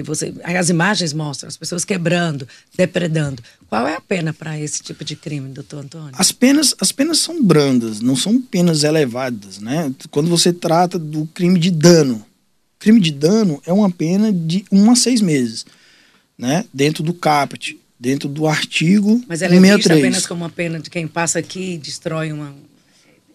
E 0.00 0.02
você, 0.02 0.32
as 0.42 0.70
imagens 0.70 1.12
mostram 1.12 1.48
as 1.48 1.56
pessoas 1.56 1.84
quebrando, 1.84 2.48
depredando. 2.74 3.42
Qual 3.68 3.86
é 3.86 3.94
a 3.94 4.00
pena 4.00 4.32
para 4.32 4.58
esse 4.58 4.82
tipo 4.82 5.04
de 5.04 5.14
crime, 5.14 5.50
doutor 5.50 5.80
Antônio? 5.80 6.12
As 6.14 6.32
penas, 6.32 6.74
as 6.80 6.90
penas 6.90 7.18
são 7.18 7.42
brandas, 7.42 8.00
não 8.00 8.16
são 8.16 8.40
penas 8.40 8.82
elevadas, 8.82 9.58
né? 9.58 9.92
Quando 10.10 10.30
você 10.30 10.52
trata 10.52 10.98
do 10.98 11.26
crime 11.34 11.58
de 11.58 11.70
dano, 11.70 12.24
crime 12.78 12.98
de 12.98 13.12
dano 13.12 13.60
é 13.66 13.72
uma 13.72 13.90
pena 13.90 14.32
de 14.32 14.64
um 14.72 14.90
a 14.90 14.96
seis 14.96 15.20
meses, 15.20 15.66
né? 16.36 16.64
Dentro 16.72 17.02
do 17.02 17.12
caput, 17.12 17.78
dentro 17.98 18.26
do 18.26 18.46
artigo 18.46 19.22
Mas 19.28 19.42
ela 19.42 19.54
é 19.54 19.60
vista 19.60 19.92
apenas 19.92 20.26
como 20.26 20.42
uma 20.42 20.50
pena 20.50 20.80
de 20.80 20.88
quem 20.88 21.06
passa 21.06 21.38
aqui 21.38 21.74
e 21.74 21.78
destrói 21.78 22.32
uma... 22.32 22.54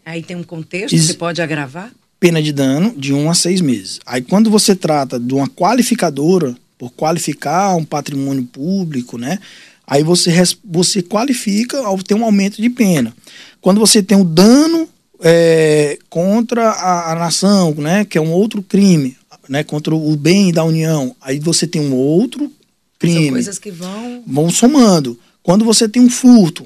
Aí 0.03 0.23
tem 0.23 0.35
um 0.35 0.43
contexto 0.43 0.95
que 0.95 1.13
pode 1.13 1.41
agravar? 1.41 1.91
Pena 2.25 2.41
de 2.41 2.51
dano 2.51 2.91
de 2.97 3.13
um 3.13 3.29
a 3.29 3.35
seis 3.35 3.61
meses. 3.61 3.99
Aí 4.03 4.19
quando 4.19 4.49
você 4.49 4.75
trata 4.75 5.19
de 5.19 5.31
uma 5.31 5.47
qualificadora, 5.47 6.55
por 6.75 6.91
qualificar 6.91 7.75
um 7.75 7.85
patrimônio 7.85 8.43
público, 8.45 9.15
né? 9.15 9.37
Aí 9.85 10.03
você, 10.03 10.31
você 10.63 11.03
qualifica 11.03 11.77
ao 11.85 12.01
ter 12.01 12.15
um 12.15 12.25
aumento 12.25 12.59
de 12.59 12.69
pena. 12.69 13.15
Quando 13.61 13.79
você 13.79 14.01
tem 14.01 14.17
um 14.17 14.25
dano 14.25 14.89
é, 15.21 15.99
contra 16.09 16.69
a, 16.69 17.11
a, 17.11 17.15
nação, 17.15 17.75
né? 17.75 18.03
Que 18.03 18.17
é 18.17 18.21
um 18.21 18.31
outro 18.31 18.63
crime, 18.63 19.15
né? 19.47 19.63
Contra 19.63 19.93
o 19.93 20.15
bem 20.17 20.51
da 20.51 20.63
União. 20.63 21.15
Aí 21.21 21.37
você 21.37 21.67
tem 21.67 21.79
um 21.79 21.93
outro 21.93 22.51
crime. 22.97 23.25
São 23.25 23.33
coisas 23.33 23.59
que 23.59 23.69
vão... 23.69 24.23
Vão 24.25 24.49
somando. 24.49 25.19
Quando 25.43 25.63
você 25.63 25.87
tem 25.87 26.01
um 26.01 26.09
furto, 26.09 26.65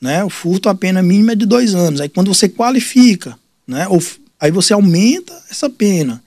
né? 0.00 0.22
O 0.22 0.30
furto, 0.30 0.68
a 0.68 0.74
pena 0.74 1.02
mínima 1.02 1.32
é 1.32 1.36
de 1.36 1.46
dois 1.46 1.74
anos. 1.74 2.00
Aí 2.00 2.08
quando 2.08 2.32
você 2.32 2.48
qualifica, 2.48 3.36
né? 3.66 3.88
Ou 3.88 4.00
Aí 4.40 4.50
você 4.50 4.72
aumenta 4.72 5.32
essa 5.50 5.68
pena. 5.68 6.22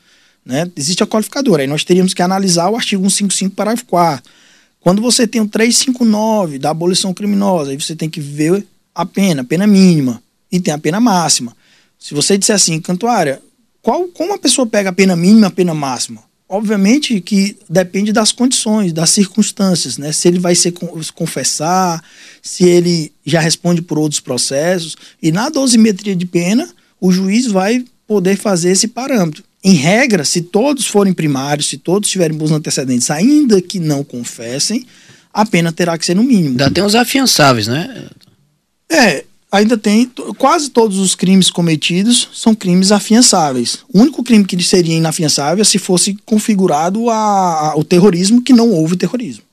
Né? 0.46 0.70
Existe 0.76 1.02
a 1.02 1.08
qualificadora. 1.08 1.64
Aí 1.64 1.68
nós 1.68 1.84
teríamos 1.84 2.14
que 2.14 2.22
analisar 2.22 2.70
o 2.70 2.76
artigo 2.76 3.10
155, 3.10 3.56
parágrafo 3.56 3.86
4. 3.86 4.32
Quando 4.80 5.02
você 5.02 5.26
tem 5.26 5.42
o 5.42 5.48
359 5.48 6.60
da 6.60 6.70
abolição 6.70 7.14
criminosa, 7.14 7.72
aí 7.72 7.80
você 7.80 7.96
tem 7.96 8.10
que 8.10 8.20
ver 8.20 8.66
a 8.94 9.06
pena, 9.06 9.42
a 9.42 9.46
pena 9.46 9.66
mínima, 9.66 10.22
e 10.52 10.60
tem 10.60 10.74
a 10.74 10.78
pena 10.78 11.00
máxima. 11.00 11.56
Se 11.98 12.14
você 12.14 12.38
disser 12.38 12.56
assim, 12.56 12.80
Cantuária, 12.82 13.42
qual, 13.82 14.08
como 14.10 14.34
a 14.34 14.38
pessoa 14.38 14.68
pega 14.68 14.90
a 14.90 14.94
pena 14.94 15.16
mínima 15.16 15.48
a 15.48 15.52
pena 15.52 15.74
máxima? 15.74 16.22
Obviamente 16.48 17.20
que 17.22 17.58
depende 17.70 18.12
das 18.12 18.32
condições, 18.32 18.94
das 18.94 19.10
circunstâncias, 19.10 19.98
né? 19.98 20.12
Se 20.12 20.28
ele 20.28 20.38
vai 20.38 20.54
se 20.54 20.72
confessar, 21.16 22.04
se 22.42 22.66
ele 22.66 23.12
já 23.26 23.40
responde 23.40 23.82
por 23.82 23.98
outros 23.98 24.20
processos. 24.20 24.96
E 25.22 25.32
na 25.32 25.50
dosimetria 25.50 26.16
de 26.16 26.26
pena, 26.26 26.70
o 27.00 27.12
juiz 27.12 27.48
vai 27.48 27.84
poder 28.14 28.38
fazer 28.38 28.70
esse 28.70 28.88
parâmetro. 28.88 29.44
Em 29.64 29.74
regra, 29.74 30.24
se 30.24 30.42
todos 30.42 30.86
forem 30.86 31.14
primários, 31.14 31.68
se 31.68 31.78
todos 31.80 32.08
tiverem 32.08 32.38
bons 32.38 32.52
antecedentes, 32.52 33.10
ainda 33.10 33.60
que 33.60 33.80
não 33.80 34.04
confessem, 34.04 34.86
a 35.34 35.44
pena 35.44 35.72
terá 35.72 35.98
que 35.98 36.06
ser 36.06 36.16
no 36.16 36.22
mínimo. 36.22 36.50
Ainda 36.50 36.70
tem 36.70 36.84
os 36.84 36.94
afiançáveis, 36.94 37.66
né? 37.66 38.08
É, 38.88 39.24
ainda 39.52 39.76
tem. 39.76 40.12
Quase 40.38 40.70
todos 40.70 41.00
os 41.00 41.16
crimes 41.16 41.50
cometidos 41.50 42.30
são 42.34 42.54
crimes 42.54 42.92
afiançáveis. 42.92 43.80
O 43.92 44.02
único 44.02 44.24
crime 44.24 44.46
que 44.46 44.62
seria 44.62 44.96
inafiançável 44.96 45.64
é 45.64 45.66
se 45.66 45.80
fosse 45.80 46.16
configurado 46.24 47.10
a, 47.10 47.72
a, 47.72 47.76
o 47.76 47.84
terrorismo, 47.84 48.44
que 48.44 48.54
não 48.54 48.70
houve 48.70 48.96
terrorismo. 48.96 49.44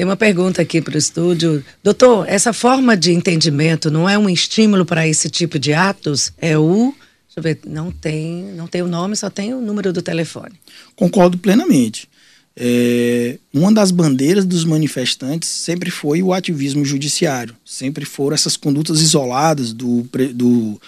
Tem 0.00 0.06
uma 0.06 0.16
pergunta 0.16 0.62
aqui 0.62 0.80
para 0.80 0.94
o 0.94 0.98
estúdio. 0.98 1.62
Doutor, 1.84 2.26
essa 2.26 2.54
forma 2.54 2.96
de 2.96 3.12
entendimento 3.12 3.90
não 3.90 4.08
é 4.08 4.16
um 4.16 4.30
estímulo 4.30 4.86
para 4.86 5.06
esse 5.06 5.28
tipo 5.28 5.58
de 5.58 5.74
atos? 5.74 6.32
É 6.38 6.56
o. 6.56 6.94
Deixa 7.26 7.36
eu 7.36 7.42
ver, 7.42 7.58
não 7.66 7.92
tem, 7.92 8.44
não 8.56 8.66
tem 8.66 8.80
o 8.80 8.88
nome, 8.88 9.14
só 9.14 9.28
tem 9.28 9.52
o 9.52 9.60
número 9.60 9.92
do 9.92 10.00
telefone. 10.00 10.54
Concordo 10.96 11.36
plenamente. 11.36 12.08
É, 12.56 13.36
uma 13.52 13.70
das 13.70 13.90
bandeiras 13.90 14.46
dos 14.46 14.64
manifestantes 14.64 15.50
sempre 15.50 15.90
foi 15.90 16.22
o 16.22 16.32
ativismo 16.32 16.82
judiciário, 16.82 17.54
sempre 17.62 18.06
foram 18.06 18.34
essas 18.34 18.56
condutas 18.56 19.02
isoladas 19.02 19.74
do, 19.74 20.08
do, 20.34 20.80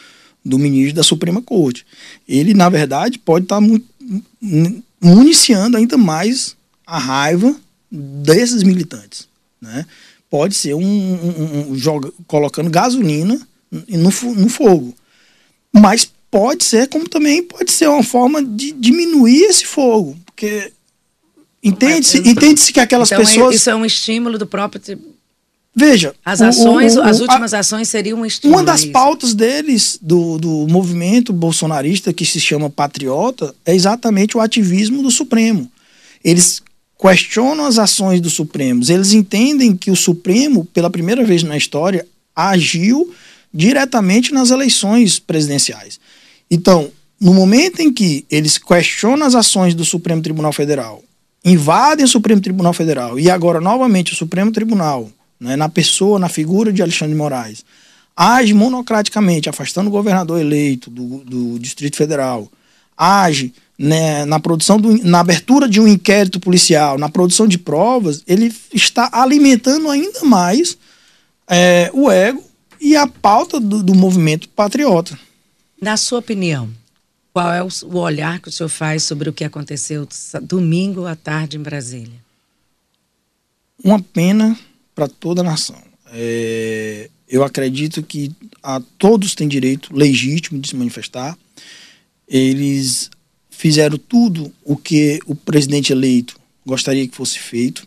do 0.43 0.59
ministro 0.59 0.95
da 0.95 1.03
Suprema 1.03 1.43
Corte. 1.43 1.85
Ele, 2.27 2.55
na 2.55 2.71
verdade, 2.71 3.19
pode 3.19 3.45
estar 3.45 3.61
tá 3.61 3.79
municiando 4.99 5.77
ainda 5.77 5.99
mais 5.99 6.57
a 6.87 6.99
raiva 6.99 7.55
desses 7.93 8.63
militantes. 8.63 9.29
Né? 9.61 9.85
Pode 10.31 10.55
ser 10.55 10.75
um, 10.75 10.83
um, 10.83 11.71
um 11.71 11.77
joga, 11.77 12.11
colocando 12.27 12.71
gasolina 12.71 13.39
no, 13.71 14.11
no 14.35 14.49
fogo. 14.49 14.95
Mas 15.71 16.11
pode 16.31 16.65
ser, 16.65 16.89
como 16.89 17.07
também 17.07 17.43
pode 17.43 17.71
ser 17.71 17.89
uma 17.89 18.03
forma 18.03 18.43
de 18.43 18.73
diminuir 18.73 19.43
esse 19.43 19.67
fogo. 19.67 20.17
Porque 20.25 20.73
entende-se 21.63 22.19
entende 22.19 22.73
que 22.73 22.81
aquelas 22.81 23.13
então, 23.13 23.23
pessoas. 23.23 23.55
Isso 23.55 23.69
é 23.69 23.75
um 23.75 23.85
estímulo 23.85 24.39
do 24.39 24.47
próprio. 24.47 24.81
Veja. 25.75 26.15
As 26.25 26.43
ações, 26.43 26.97
o, 26.97 27.01
o, 27.01 27.03
o, 27.03 27.07
as 27.07 27.21
últimas 27.21 27.55
a, 27.55 27.61
ações 27.61 27.89
seriam 27.89 28.21
um 28.21 28.27
estímulo. 28.27 28.59
Uma 28.59 28.65
das 28.65 28.85
pautas 28.85 29.35
deles, 29.35 29.99
do, 30.01 30.39
do 30.39 30.67
movimento 30.69 31.33
bolsonarista 31.33 32.13
que 32.13 32.27
se 32.27 32.41
chama 32.41 32.69
Patriota, 32.69 33.55
é 33.65 33.75
exatamente 33.75 34.37
o 34.37 34.41
ativismo 34.41 35.03
do 35.03 35.11
Supremo. 35.11 35.71
Eles 36.23 36.63
questionam 37.03 37.67
as 37.67 37.81
ações 37.81 38.21
do 38.21 38.31
Supremo. 38.31 38.85
Eles 38.89 39.13
entendem 39.13 39.77
que 39.77 39.91
o 39.91 39.97
Supremo, 39.97 40.65
pela 40.67 40.89
primeira 40.89 41.25
vez 41.25 41.43
na 41.43 41.57
história, 41.57 42.07
agiu 42.35 43.13
diretamente 43.53 44.33
nas 44.33 44.51
eleições 44.51 45.19
presidenciais. 45.19 45.99
Então, 46.49 46.93
no 47.21 47.35
momento 47.35 47.81
em 47.81 47.93
que 47.93 48.25
eles 48.31 48.57
questionam 48.57 49.27
as 49.27 49.35
ações 49.35 49.75
do 49.75 49.85
Supremo 49.85 50.23
Tribunal 50.23 50.53
Federal, 50.53 51.03
invadem 51.45 52.05
o 52.05 52.09
Supremo 52.09 52.41
Tribunal 52.41 52.73
Federal 52.73 53.19
e 53.19 53.29
agora 53.29 53.61
novamente 53.61 54.13
o 54.13 54.17
Supremo 54.17 54.53
Tribunal, 54.53 55.11
né, 55.41 55.57
na 55.57 55.69
pessoa, 55.69 56.21
na 56.21 56.29
figura 56.29 56.73
de 56.73 56.83
Alexandre 56.83 57.15
de 57.15 57.19
Moraes, 57.19 57.65
age 58.17 58.55
monocraticamente, 58.55 59.49
afastando 59.49 59.89
o 59.89 59.93
governador 59.93 60.41
eleito 60.41 60.89
do, 60.89 61.19
do 61.25 61.59
Distrito 61.59 61.97
Federal, 61.97 62.49
age 62.97 63.53
né, 63.79 64.25
na 64.25 64.39
produção 64.39 64.79
do, 64.79 64.97
na 65.05 65.21
abertura 65.21 65.69
de 65.69 65.81
um 65.81 65.89
inquérito 65.89 66.39
policial, 66.39 66.99
na 66.99 67.09
produção 67.09 67.47
de 67.47 67.59
provas, 67.59 68.23
ele 68.27 68.55
está 68.73 69.09
alimentando 69.13 69.91
ainda 69.91 70.25
mais 70.25 70.77
é, 71.49 71.91
o 71.93 72.11
ego 72.11 72.43
e 72.81 72.97
a 72.97 73.07
pauta 73.07 73.59
do, 73.59 73.83
do, 73.83 73.95
movimento 73.95 74.49
patriota. 74.49 75.19
Na 75.81 75.97
sua 75.97 76.19
opinião, 76.19 76.71
qual 77.33 77.53
é 77.53 77.63
o, 77.63 77.69
o 77.85 77.99
olhar 77.99 78.41
que 78.41 78.49
o 78.49 78.53
senhor 78.53 78.69
faz 78.69 79.03
sobre 79.03 79.29
o 79.29 79.33
que 79.33 79.45
aconteceu 79.45 80.07
domingo 80.43 81.07
à 81.07 81.17
tarde 81.17 81.57
em 81.57 81.63
Brasília? 81.63 82.21
Uma 83.83 84.01
pena 84.01 84.57
para 84.95 85.09
toda 85.09 85.41
a 85.41 85.45
nação. 85.45 85.81
É, 86.13 87.09
eu 87.29 87.43
acredito 87.43 88.03
que 88.03 88.31
a, 88.63 88.81
todos 88.99 89.35
têm 89.35 89.49
direito 89.49 89.97
legítimo 89.97 90.61
de 90.61 90.69
se 90.69 90.77
manifestar. 90.77 91.37
Eles 92.29 93.11
fizeram 93.63 93.97
tudo 93.97 94.51
o 94.65 94.75
que 94.75 95.21
o 95.25 95.37
presidente 95.37 95.93
eleito 95.93 96.37
gostaria 96.67 97.07
que 97.07 97.15
fosse 97.15 97.39
feito. 97.39 97.87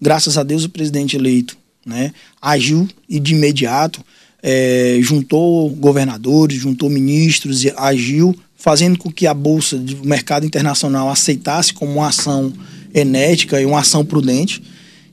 Graças 0.00 0.36
a 0.36 0.42
Deus, 0.42 0.64
o 0.64 0.68
presidente 0.68 1.14
eleito 1.14 1.56
né, 1.86 2.12
agiu 2.40 2.88
e 3.08 3.20
de 3.20 3.32
imediato 3.32 4.04
é, 4.42 4.98
juntou 5.00 5.70
governadores, 5.70 6.60
juntou 6.60 6.90
ministros 6.90 7.62
e 7.62 7.72
agiu, 7.76 8.36
fazendo 8.56 8.98
com 8.98 9.12
que 9.12 9.28
a 9.28 9.32
Bolsa 9.32 9.78
do 9.78 10.04
Mercado 10.04 10.44
Internacional 10.44 11.08
aceitasse 11.08 11.72
como 11.72 11.92
uma 11.92 12.08
ação 12.08 12.52
enética 12.92 13.62
e 13.62 13.64
uma 13.64 13.78
ação 13.78 14.04
prudente. 14.04 14.60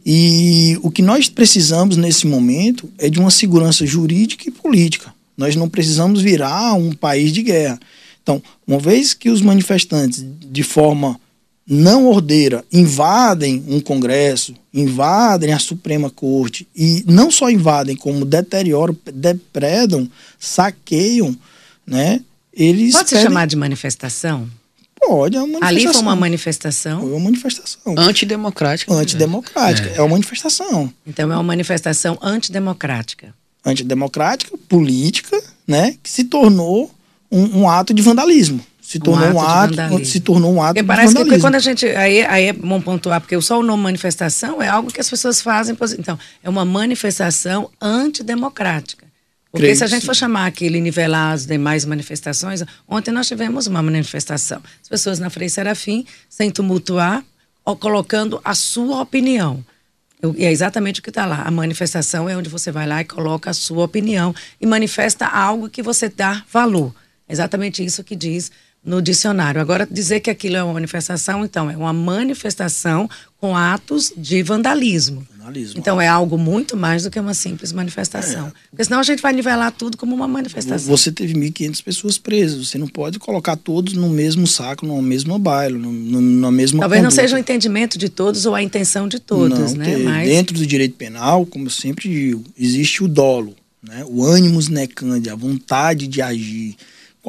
E 0.03 0.75
o 0.81 0.89
que 0.89 1.03
nós 1.03 1.29
precisamos 1.29 1.97
nesse 1.97 2.25
momento 2.25 2.89
é 2.97 3.11
de 3.11 3.19
uma 3.19 3.29
segurança 3.29 3.85
jurídica 3.85 4.49
e 4.49 4.51
política. 4.51 5.13
Nós 5.37 5.55
não 5.55 5.69
precisamos 5.69 6.19
virar 6.19 6.73
um 6.73 6.93
país 6.93 7.31
de 7.31 7.43
guerra. 7.43 7.79
Então, 8.29 8.43
uma 8.67 8.77
vez 8.77 9.15
que 9.15 9.27
os 9.27 9.41
manifestantes, 9.41 10.23
de 10.23 10.61
forma 10.61 11.19
não 11.67 12.05
ordeira, 12.05 12.63
invadem 12.71 13.63
um 13.67 13.79
Congresso, 13.79 14.53
invadem 14.71 15.51
a 15.51 15.57
Suprema 15.57 16.11
Corte 16.11 16.67
e 16.75 17.03
não 17.07 17.31
só 17.31 17.49
invadem, 17.49 17.95
como 17.95 18.25
deterioram, 18.25 18.95
depredam, 19.11 20.07
saqueiam, 20.39 21.35
né? 21.87 22.21
Eles 22.53 22.93
Pode 22.93 23.09
se 23.09 23.19
chamar 23.19 23.47
de 23.47 23.55
manifestação? 23.55 24.47
Pode, 24.99 25.35
é 25.35 25.39
uma 25.39 25.59
manifestação. 25.59 25.87
Ali 25.87 25.93
foi 25.93 26.01
uma 26.01 26.15
manifestação. 26.15 26.99
Foi 27.01 27.09
uma 27.11 27.19
manifestação. 27.19 27.95
Antidemocrática. 27.97 28.93
Antidemocrática. 28.93 29.89
É. 29.89 29.97
é 29.97 30.01
uma 30.01 30.09
manifestação. 30.09 30.93
Então 31.05 31.31
é 31.31 31.35
uma 31.35 31.43
manifestação 31.43 32.17
antidemocrática. 32.21 33.33
Antidemocrática, 33.65 34.55
política, 34.67 35.41
né? 35.67 35.97
Que 36.03 36.09
se 36.09 36.25
tornou 36.25 36.91
um, 37.31 37.61
um 37.61 37.69
ato 37.69 37.93
de 37.93 38.01
vandalismo. 38.01 38.63
Se 38.81 38.97
tornou 38.99 39.29
um 39.29 39.39
ato, 39.39 39.79
um 39.79 39.97
ato 39.97 40.05
se 40.05 40.19
tornou 40.19 40.53
um 40.53 40.63
ato 40.63 40.73
porque 40.73 40.83
parece 40.83 41.13
que 41.13 41.39
quando 41.39 41.55
a 41.55 41.59
gente 41.59 41.85
aí, 41.85 42.25
aí 42.25 42.45
é 42.45 42.53
bom 42.53 42.81
pontuar 42.81 43.21
porque 43.21 43.39
só 43.39 43.59
o 43.59 43.63
nome 43.63 43.83
manifestação 43.83 44.59
é 44.63 44.67
algo 44.67 44.91
que 44.91 44.99
as 44.99 45.07
pessoas 45.07 45.41
fazem 45.41 45.77
então 45.99 46.17
é 46.43 46.49
uma 46.49 46.65
manifestação 46.65 47.69
antidemocrática. 47.79 49.07
Porque 49.51 49.65
Creio 49.65 49.77
se 49.77 49.83
a 49.83 49.87
gente 49.87 50.05
for 50.05 50.15
chamar 50.15 50.47
aquele 50.47 50.81
nivelar 50.81 51.33
as 51.33 51.45
demais 51.45 51.85
manifestações 51.85 52.63
ontem 52.87 53.11
nós 53.11 53.27
tivemos 53.27 53.67
uma 53.67 53.81
manifestação. 53.81 54.59
As 54.81 54.89
pessoas 54.89 55.19
na 55.19 55.29
Frei 55.29 55.49
Serafim 55.49 56.03
sem 56.27 56.49
tumultuar 56.49 57.23
ou 57.63 57.75
colocando 57.75 58.41
a 58.43 58.55
sua 58.55 59.01
opinião. 59.01 59.63
E 60.35 60.45
é 60.45 60.51
exatamente 60.51 60.99
o 60.99 61.03
que 61.03 61.09
está 61.09 61.25
lá. 61.25 61.43
A 61.43 61.51
manifestação 61.51 62.27
é 62.27 62.35
onde 62.35 62.49
você 62.49 62.71
vai 62.71 62.87
lá 62.87 63.01
e 63.01 63.05
coloca 63.05 63.51
a 63.51 63.53
sua 63.53 63.85
opinião 63.85 64.33
e 64.59 64.65
manifesta 64.65 65.27
algo 65.27 65.69
que 65.69 65.81
você 65.81 66.09
dá 66.09 66.43
valor. 66.51 66.93
Exatamente 67.29 67.83
isso 67.83 68.03
que 68.03 68.15
diz 68.15 68.51
no 68.83 69.01
dicionário. 69.01 69.59
Agora, 69.59 69.87
dizer 69.89 70.19
que 70.21 70.29
aquilo 70.29 70.55
é 70.55 70.63
uma 70.63 70.73
manifestação, 70.73 71.43
então, 71.43 71.69
é 71.69 71.75
uma 71.75 71.93
manifestação 71.93 73.09
com 73.37 73.55
atos 73.55 74.11
de 74.17 74.41
vandalismo. 74.41 75.25
vandalismo 75.37 75.77
então, 75.77 75.99
é 75.99 76.07
algo 76.07 76.37
muito 76.37 76.75
mais 76.77 77.03
do 77.03 77.11
que 77.11 77.19
uma 77.19 77.33
simples 77.33 77.71
manifestação. 77.71 78.47
É. 78.47 78.51
Porque 78.69 78.83
senão 78.83 78.99
a 78.99 79.03
gente 79.03 79.21
vai 79.21 79.33
nivelar 79.33 79.71
tudo 79.71 79.97
como 79.97 80.15
uma 80.15 80.27
manifestação. 80.27 80.87
Você 80.87 81.11
teve 81.11 81.33
1.500 81.33 81.83
pessoas 81.83 82.17
presas. 82.17 82.67
Você 82.67 82.77
não 82.77 82.87
pode 82.87 83.19
colocar 83.19 83.55
todos 83.55 83.93
no 83.93 84.09
mesmo 84.09 84.47
saco, 84.47 84.85
no 84.85 85.01
mesmo 85.01 85.37
baile, 85.37 85.77
no, 85.77 85.91
no, 85.91 86.21
na 86.21 86.51
mesma 86.51 86.79
Talvez 86.79 87.01
conduta. 87.01 87.15
não 87.15 87.23
seja 87.23 87.35
o 87.35 87.39
entendimento 87.39 87.97
de 87.97 88.09
todos 88.09 88.45
ou 88.45 88.55
a 88.55 88.63
intenção 88.63 89.07
de 89.07 89.19
todos, 89.19 89.73
não, 89.73 89.85
né? 89.85 89.97
Mas... 89.97 90.27
Dentro 90.27 90.57
do 90.57 90.65
direito 90.65 90.95
penal, 90.95 91.45
como 91.45 91.67
eu 91.67 91.71
sempre 91.71 92.09
digo, 92.09 92.43
existe 92.57 93.03
o 93.03 93.07
dolo, 93.07 93.55
né? 93.83 94.05
o 94.07 94.23
ânimos 94.23 94.69
necande, 94.69 95.29
a 95.29 95.35
vontade 95.35 96.07
de 96.07 96.21
agir 96.21 96.75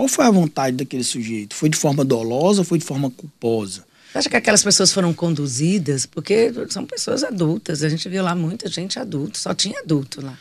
qual 0.00 0.08
foi 0.08 0.24
a 0.24 0.30
vontade 0.30 0.78
daquele 0.78 1.04
sujeito? 1.04 1.54
Foi 1.54 1.68
de 1.68 1.76
forma 1.76 2.02
dolosa 2.02 2.62
ou 2.62 2.64
foi 2.64 2.78
de 2.78 2.86
forma 2.86 3.10
culposa? 3.10 3.84
Você 4.10 4.18
acha 4.18 4.30
que 4.30 4.36
aquelas 4.36 4.64
pessoas 4.64 4.90
foram 4.90 5.12
conduzidas? 5.12 6.06
Porque 6.06 6.50
são 6.70 6.86
pessoas 6.86 7.22
adultas. 7.22 7.82
A 7.82 7.88
gente 7.90 8.08
viu 8.08 8.22
lá 8.22 8.34
muita 8.34 8.66
gente 8.70 8.98
adulta, 8.98 9.38
só 9.38 9.52
tinha 9.52 9.78
adulto 9.80 10.24
lá. 10.24 10.38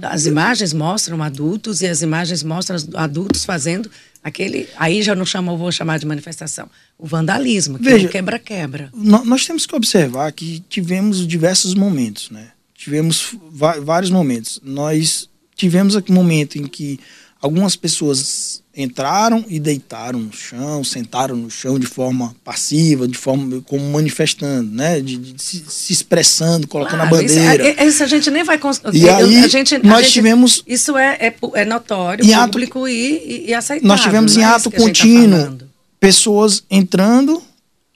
As 0.00 0.26
imagens 0.26 0.72
mostram 0.72 1.20
adultos 1.24 1.80
e 1.80 1.88
as 1.88 2.02
imagens 2.02 2.44
mostram 2.44 2.78
adultos 2.94 3.44
fazendo 3.44 3.90
aquele. 4.22 4.68
Aí 4.76 5.02
já 5.02 5.16
não 5.16 5.26
chamou, 5.26 5.58
vou 5.58 5.72
chamar 5.72 5.98
de 5.98 6.06
manifestação. 6.06 6.70
O 6.96 7.04
vandalismo, 7.04 7.78
que 7.78 7.84
Veja, 7.84 8.06
é 8.06 8.08
o 8.08 8.12
quebra-quebra. 8.12 8.90
Nós 8.94 9.44
temos 9.44 9.66
que 9.66 9.74
observar 9.74 10.30
que 10.30 10.60
tivemos 10.68 11.26
diversos 11.26 11.74
momentos, 11.74 12.30
né? 12.30 12.52
Tivemos 12.76 13.34
vários 13.82 14.10
momentos. 14.10 14.60
Nós 14.62 15.28
tivemos 15.56 15.96
aquele 15.96 16.16
momento 16.16 16.56
em 16.56 16.68
que 16.68 17.00
algumas 17.40 17.74
pessoas 17.74 18.62
entraram 18.76 19.44
e 19.48 19.58
deitaram 19.58 20.20
no 20.20 20.32
chão, 20.32 20.84
sentaram 20.84 21.36
no 21.36 21.50
chão 21.50 21.78
de 21.78 21.86
forma 21.86 22.34
passiva, 22.44 23.08
de 23.08 23.18
forma 23.18 23.60
como 23.62 23.84
manifestando, 23.90 24.70
né, 24.70 25.00
de, 25.00 25.16
de 25.16 25.42
se, 25.42 25.64
se, 25.68 25.92
expressando, 25.92 26.68
colocando 26.68 27.00
claro, 27.00 27.16
a 27.16 27.18
bandeira. 27.18 27.68
Isso, 27.68 27.80
é, 27.80 27.86
isso, 27.86 28.02
a 28.04 28.06
gente 28.06 28.30
nem 28.30 28.44
vai 28.44 28.58
conseguir. 28.58 28.98
E 28.98 29.08
aí 29.08 29.38
a 29.38 29.48
gente, 29.48 29.78
nós 29.78 30.04
gente, 30.04 30.12
tivemos 30.12 30.62
isso 30.66 30.96
é, 30.96 31.16
é, 31.20 31.34
é 31.54 31.64
notório, 31.64 32.24
em 32.24 32.32
público 32.32 32.80
ato, 32.80 32.88
e, 32.88 33.46
e 33.48 33.54
aceitável. 33.54 33.88
Nós 33.88 34.00
tivemos 34.00 34.36
em 34.36 34.42
é 34.42 34.44
ato 34.44 34.70
tá 34.70 34.76
contínuo 34.76 35.56
tá 35.56 35.64
pessoas 35.98 36.62
entrando 36.70 37.42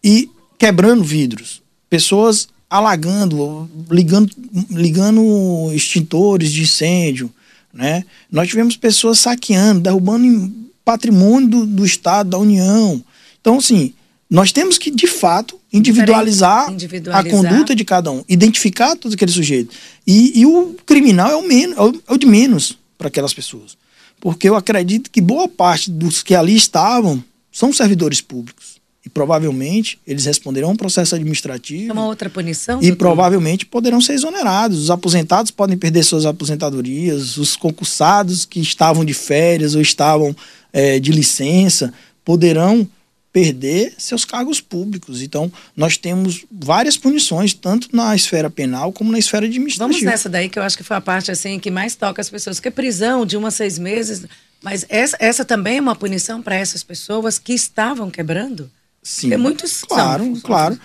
e 0.02 0.28
quebrando 0.58 1.04
vidros, 1.04 1.62
pessoas 1.88 2.48
alagando, 2.68 3.70
ligando, 3.88 4.30
ligando 4.70 5.70
extintores 5.72 6.50
de 6.50 6.62
incêndio, 6.62 7.30
né? 7.72 8.04
Nós 8.30 8.48
tivemos 8.48 8.76
pessoas 8.76 9.20
saqueando, 9.20 9.80
derrubando 9.80 10.63
patrimônio 10.84 11.48
do, 11.48 11.66
do 11.66 11.84
Estado, 11.84 12.30
da 12.30 12.38
União. 12.38 13.02
Então, 13.40 13.58
assim, 13.58 13.94
nós 14.28 14.52
temos 14.52 14.78
que, 14.78 14.90
de 14.90 15.06
fato, 15.06 15.58
individualizar, 15.72 16.70
individualizar, 16.70 17.26
a 17.26 17.30
conduta 17.30 17.74
de 17.74 17.84
cada 17.84 18.10
um, 18.10 18.24
identificar 18.28 18.96
todo 18.96 19.14
aquele 19.14 19.30
sujeito. 19.30 19.74
E, 20.06 20.40
e 20.40 20.46
o 20.46 20.74
criminal 20.86 21.30
é 21.30 21.36
o, 21.36 21.46
menos, 21.46 21.76
é 21.76 21.80
o, 21.82 22.02
é 22.08 22.12
o 22.14 22.18
de 22.18 22.26
menos 22.26 22.78
para 22.98 23.08
aquelas 23.08 23.34
pessoas. 23.34 23.76
Porque 24.20 24.48
eu 24.48 24.56
acredito 24.56 25.10
que 25.10 25.20
boa 25.20 25.48
parte 25.48 25.90
dos 25.90 26.22
que 26.22 26.34
ali 26.34 26.56
estavam 26.56 27.22
são 27.52 27.72
servidores 27.72 28.20
públicos. 28.20 28.74
E 29.04 29.10
provavelmente 29.10 29.98
eles 30.06 30.24
responderão 30.24 30.70
um 30.70 30.76
processo 30.76 31.14
administrativo. 31.14 31.90
É 31.90 31.92
uma 31.92 32.06
outra 32.06 32.30
punição? 32.30 32.82
E 32.82 32.90
provavelmente 32.96 33.66
poderão 33.66 34.00
ser 34.00 34.14
exonerados. 34.14 34.78
Os 34.78 34.90
aposentados 34.90 35.50
podem 35.50 35.76
perder 35.76 36.02
suas 36.04 36.24
aposentadorias, 36.24 37.36
os 37.36 37.54
concursados 37.54 38.46
que 38.46 38.60
estavam 38.60 39.04
de 39.04 39.12
férias 39.12 39.74
ou 39.74 39.82
estavam 39.82 40.34
é, 40.74 40.98
de 40.98 41.12
licença 41.12 41.94
poderão 42.24 42.86
perder 43.32 43.94
seus 43.98 44.24
cargos 44.24 44.60
públicos. 44.60 45.22
Então, 45.22 45.50
nós 45.76 45.96
temos 45.96 46.44
várias 46.50 46.96
punições, 46.96 47.52
tanto 47.52 47.88
na 47.94 48.14
esfera 48.14 48.50
penal 48.50 48.92
como 48.92 49.10
na 49.10 49.18
esfera 49.18 49.46
administrativa. 49.46 49.88
Vamos 49.88 50.04
nessa 50.04 50.28
daí, 50.28 50.48
que 50.48 50.58
eu 50.58 50.62
acho 50.62 50.76
que 50.76 50.84
foi 50.84 50.96
a 50.96 51.00
parte 51.00 51.30
assim 51.30 51.58
que 51.58 51.70
mais 51.70 51.96
toca 51.96 52.20
as 52.20 52.30
pessoas, 52.30 52.60
que 52.60 52.68
é 52.68 52.70
prisão 52.70 53.24
de 53.24 53.36
uma 53.36 53.48
a 53.48 53.50
seis 53.50 53.78
meses. 53.78 54.24
Mas 54.62 54.84
essa, 54.88 55.16
essa 55.20 55.44
também 55.44 55.78
é 55.78 55.80
uma 55.80 55.96
punição 55.96 56.40
para 56.42 56.54
essas 56.54 56.82
pessoas 56.82 57.38
que 57.38 57.52
estavam 57.52 58.10
quebrando? 58.10 58.70
Sim. 59.02 59.32
É 59.32 59.36
muito 59.36 59.64
Claro, 59.88 60.24
são, 60.24 60.40
claro. 60.40 60.80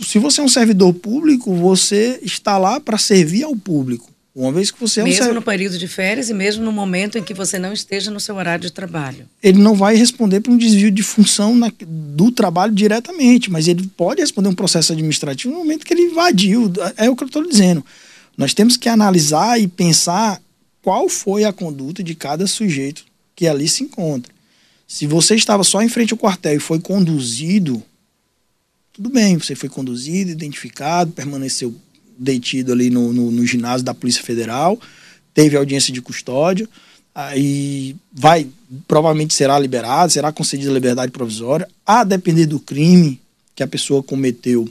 Se 0.00 0.18
você 0.18 0.40
é 0.40 0.44
um 0.44 0.48
servidor 0.48 0.92
público, 0.94 1.54
você 1.54 2.18
está 2.22 2.58
lá 2.58 2.80
para 2.80 2.98
servir 2.98 3.44
ao 3.44 3.54
público. 3.54 4.11
Uma 4.34 4.50
vez 4.50 4.70
que 4.70 4.80
você 4.80 5.00
é 5.00 5.04
mesmo 5.04 5.16
um 5.16 5.24
Mesmo 5.24 5.34
no 5.34 5.42
período 5.42 5.78
de 5.78 5.86
férias 5.86 6.30
e 6.30 6.34
mesmo 6.34 6.64
no 6.64 6.72
momento 6.72 7.18
em 7.18 7.22
que 7.22 7.34
você 7.34 7.58
não 7.58 7.72
esteja 7.72 8.10
no 8.10 8.18
seu 8.18 8.36
horário 8.36 8.62
de 8.62 8.72
trabalho. 8.72 9.28
Ele 9.42 9.58
não 9.58 9.74
vai 9.74 9.94
responder 9.94 10.40
para 10.40 10.50
um 10.50 10.56
desvio 10.56 10.90
de 10.90 11.02
função 11.02 11.54
na, 11.54 11.70
do 11.86 12.30
trabalho 12.30 12.72
diretamente, 12.72 13.50
mas 13.50 13.68
ele 13.68 13.86
pode 13.94 14.22
responder 14.22 14.48
um 14.48 14.54
processo 14.54 14.92
administrativo 14.92 15.52
no 15.52 15.58
momento 15.58 15.84
que 15.84 15.92
ele 15.92 16.02
invadiu. 16.02 16.72
É 16.96 17.10
o 17.10 17.16
que 17.16 17.24
eu 17.24 17.26
estou 17.26 17.46
dizendo. 17.46 17.84
Nós 18.36 18.54
temos 18.54 18.78
que 18.78 18.88
analisar 18.88 19.60
e 19.60 19.68
pensar 19.68 20.40
qual 20.80 21.10
foi 21.10 21.44
a 21.44 21.52
conduta 21.52 22.02
de 22.02 22.14
cada 22.14 22.46
sujeito 22.46 23.04
que 23.36 23.46
ali 23.46 23.68
se 23.68 23.84
encontra. 23.84 24.32
Se 24.88 25.06
você 25.06 25.34
estava 25.34 25.62
só 25.62 25.82
em 25.82 25.88
frente 25.88 26.12
ao 26.12 26.18
quartel 26.18 26.56
e 26.56 26.58
foi 26.58 26.80
conduzido, 26.80 27.82
tudo 28.92 29.10
bem, 29.10 29.38
você 29.38 29.54
foi 29.54 29.68
conduzido, 29.68 30.30
identificado, 30.30 31.12
permaneceu 31.12 31.74
detido 32.18 32.72
ali 32.72 32.90
no, 32.90 33.12
no, 33.12 33.30
no 33.30 33.46
ginásio 33.46 33.84
da 33.84 33.94
Polícia 33.94 34.22
Federal, 34.22 34.80
teve 35.34 35.56
audiência 35.56 35.92
de 35.92 36.00
custódia, 36.02 36.68
aí 37.14 37.96
vai, 38.12 38.46
provavelmente 38.86 39.34
será 39.34 39.58
liberado, 39.58 40.12
será 40.12 40.32
concedida 40.32 40.72
liberdade 40.72 41.12
provisória, 41.12 41.68
a 41.86 42.04
depender 42.04 42.46
do 42.46 42.60
crime 42.60 43.20
que 43.54 43.62
a 43.62 43.66
pessoa 43.66 44.02
cometeu 44.02 44.68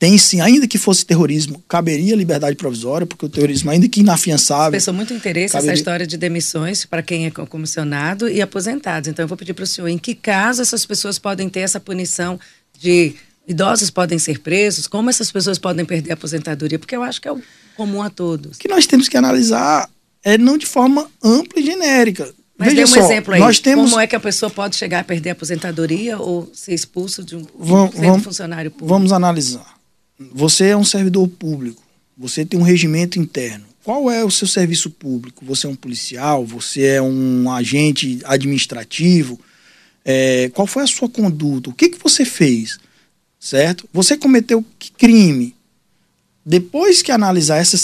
tem 0.00 0.16
sim, 0.16 0.40
ainda 0.40 0.66
que 0.66 0.78
fosse 0.78 1.04
terrorismo, 1.04 1.62
caberia 1.68 2.16
liberdade 2.16 2.56
provisória, 2.56 3.06
porque 3.06 3.26
o 3.26 3.28
terrorismo, 3.28 3.70
ainda 3.70 3.86
que 3.86 4.00
inafiançável. 4.00 4.70
Pessoa 4.70 4.96
muito 4.96 5.12
interesse 5.12 5.52
caberia... 5.52 5.72
essa 5.72 5.78
história 5.78 6.06
de 6.06 6.16
demissões 6.16 6.86
para 6.86 7.02
quem 7.02 7.26
é 7.26 7.30
comissionado 7.30 8.26
e 8.26 8.40
aposentados. 8.40 9.10
Então, 9.10 9.22
eu 9.22 9.28
vou 9.28 9.36
pedir 9.36 9.52
para 9.52 9.64
o 9.64 9.66
senhor, 9.66 9.88
em 9.88 9.98
que 9.98 10.14
caso 10.14 10.62
essas 10.62 10.86
pessoas 10.86 11.18
podem 11.18 11.50
ter 11.50 11.60
essa 11.60 11.78
punição 11.78 12.40
de 12.78 13.14
idosos 13.50 13.90
podem 13.90 14.18
ser 14.18 14.40
presos? 14.40 14.86
Como 14.86 15.10
essas 15.10 15.30
pessoas 15.30 15.58
podem 15.58 15.84
perder 15.84 16.12
a 16.12 16.14
aposentadoria? 16.14 16.78
Porque 16.78 16.96
eu 16.96 17.02
acho 17.02 17.20
que 17.20 17.28
é 17.28 17.32
o 17.32 17.42
comum 17.76 18.02
a 18.02 18.10
todos. 18.10 18.56
O 18.56 18.60
que 18.60 18.68
nós 18.68 18.86
temos 18.86 19.08
que 19.08 19.16
analisar 19.16 19.88
é 20.22 20.38
não 20.38 20.56
de 20.56 20.66
forma 20.66 21.10
ampla 21.22 21.60
e 21.60 21.64
genérica. 21.64 22.32
Mas 22.56 22.74
Veja 22.74 22.76
dê 22.76 22.84
um 22.84 22.86
só, 22.86 23.00
exemplo 23.00 23.34
aí. 23.34 23.40
Nós 23.40 23.58
temos... 23.58 23.90
Como 23.90 24.00
é 24.00 24.06
que 24.06 24.14
a 24.14 24.20
pessoa 24.20 24.50
pode 24.50 24.76
chegar 24.76 25.00
a 25.00 25.04
perder 25.04 25.30
a 25.30 25.32
aposentadoria 25.32 26.18
ou 26.18 26.50
ser 26.52 26.74
expulso 26.74 27.24
de 27.24 27.36
um, 27.36 27.46
vamos, 27.58 27.94
de 27.94 28.06
um 28.06 28.20
funcionário 28.20 28.70
público? 28.70 28.88
Vamos 28.88 29.12
analisar. 29.12 29.78
Você 30.32 30.66
é 30.66 30.76
um 30.76 30.84
servidor 30.84 31.26
público, 31.26 31.82
você 32.16 32.44
tem 32.44 32.60
um 32.60 32.62
regimento 32.62 33.18
interno. 33.18 33.64
Qual 33.82 34.10
é 34.10 34.22
o 34.22 34.30
seu 34.30 34.46
serviço 34.46 34.90
público? 34.90 35.42
Você 35.46 35.66
é 35.66 35.70
um 35.70 35.74
policial? 35.74 36.44
Você 36.44 36.82
é 36.82 37.02
um 37.02 37.50
agente 37.50 38.20
administrativo? 38.24 39.40
É, 40.04 40.50
qual 40.52 40.66
foi 40.66 40.82
a 40.82 40.86
sua 40.86 41.08
conduta? 41.08 41.70
O 41.70 41.72
que, 41.72 41.88
que 41.88 41.98
você 41.98 42.26
fez? 42.26 42.78
Certo? 43.40 43.88
Você 43.90 44.18
cometeu 44.18 44.62
que 44.78 44.92
crime? 44.92 45.56
Depois 46.44 47.00
que 47.00 47.10
analisar 47.10 47.56
essa 47.56 47.78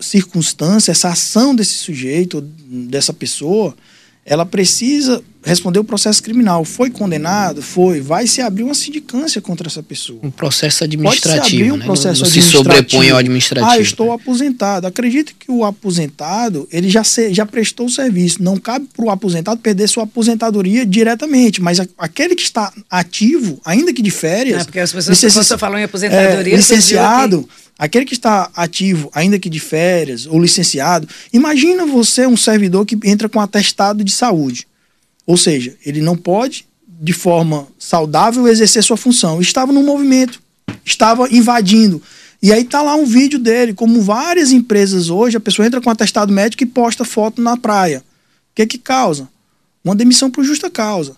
circunstância, 0.00 0.90
essa 0.90 1.10
ação 1.10 1.54
desse 1.54 1.74
sujeito, 1.74 2.40
dessa 2.40 3.12
pessoa, 3.12 3.76
ela 4.24 4.44
precisa 4.44 5.22
respondeu 5.48 5.82
o 5.82 5.84
processo 5.84 6.22
criminal. 6.22 6.64
Foi 6.64 6.90
condenado? 6.90 7.62
Foi. 7.62 8.00
Vai 8.00 8.26
se 8.26 8.40
abrir 8.40 8.62
uma 8.62 8.74
sindicância 8.74 9.40
contra 9.40 9.66
essa 9.66 9.82
pessoa. 9.82 10.20
Um 10.22 10.30
processo 10.30 10.84
administrativo. 10.84 11.36
Pode 11.36 11.50
se 11.50 11.56
abrir 11.56 11.72
um 11.72 11.76
né? 11.76 11.84
processo 11.84 12.22
não, 12.22 12.28
não 12.28 12.34
se 12.34 12.42
sobrepõe 12.42 13.10
ao 13.10 13.18
administrativo. 13.18 13.72
Ah, 13.72 13.78
estou 13.78 14.08
né? 14.08 14.14
aposentado. 14.14 14.86
Acredito 14.86 15.34
que 15.38 15.50
o 15.50 15.64
aposentado, 15.64 16.68
ele 16.70 16.88
já, 16.90 17.02
se, 17.02 17.32
já 17.32 17.46
prestou 17.46 17.86
o 17.86 17.90
serviço. 17.90 18.42
Não 18.42 18.58
cabe 18.58 18.86
para 18.94 19.04
o 19.04 19.10
aposentado 19.10 19.60
perder 19.60 19.88
sua 19.88 20.04
aposentadoria 20.04 20.84
diretamente. 20.84 21.62
Mas 21.62 21.80
a, 21.80 21.86
aquele 21.96 22.34
que 22.34 22.42
está 22.42 22.72
ativo, 22.90 23.58
ainda 23.64 23.92
que 23.92 24.02
de 24.02 24.10
férias. 24.10 24.60
É, 24.60 24.64
porque 24.64 24.80
as 24.80 24.92
pessoas 24.92 25.22
licenci... 25.22 25.36
você 25.36 25.56
falou 25.58 25.78
em 25.78 25.84
aposentadoria. 25.84 26.52
É, 26.52 26.56
licenciado. 26.56 27.48
Aquele 27.78 28.04
que 28.04 28.14
está 28.14 28.50
ativo, 28.56 29.08
ainda 29.14 29.38
que 29.38 29.48
de 29.48 29.60
férias, 29.60 30.26
ou 30.26 30.40
licenciado, 30.40 31.08
imagina 31.32 31.86
você 31.86 32.26
um 32.26 32.36
servidor 32.36 32.84
que 32.84 32.98
entra 33.04 33.28
com 33.28 33.40
atestado 33.40 34.02
de 34.02 34.10
saúde. 34.10 34.66
Ou 35.28 35.36
seja, 35.36 35.76
ele 35.84 36.00
não 36.00 36.16
pode, 36.16 36.64
de 36.88 37.12
forma 37.12 37.68
saudável, 37.78 38.48
exercer 38.48 38.82
sua 38.82 38.96
função. 38.96 39.42
Estava 39.42 39.70
no 39.74 39.82
movimento, 39.82 40.40
estava 40.82 41.28
invadindo. 41.30 42.00
E 42.42 42.50
aí 42.50 42.64
tá 42.64 42.80
lá 42.80 42.94
um 42.94 43.04
vídeo 43.04 43.38
dele, 43.38 43.74
como 43.74 44.00
várias 44.00 44.52
empresas 44.52 45.10
hoje, 45.10 45.36
a 45.36 45.40
pessoa 45.40 45.66
entra 45.66 45.82
com 45.82 45.90
atestado 45.90 46.32
médico 46.32 46.62
e 46.62 46.66
posta 46.66 47.04
foto 47.04 47.42
na 47.42 47.58
praia. 47.58 47.98
O 47.98 48.54
que 48.54 48.66
que 48.66 48.78
causa? 48.78 49.28
Uma 49.84 49.94
demissão 49.94 50.30
por 50.30 50.42
justa 50.44 50.70
causa. 50.70 51.14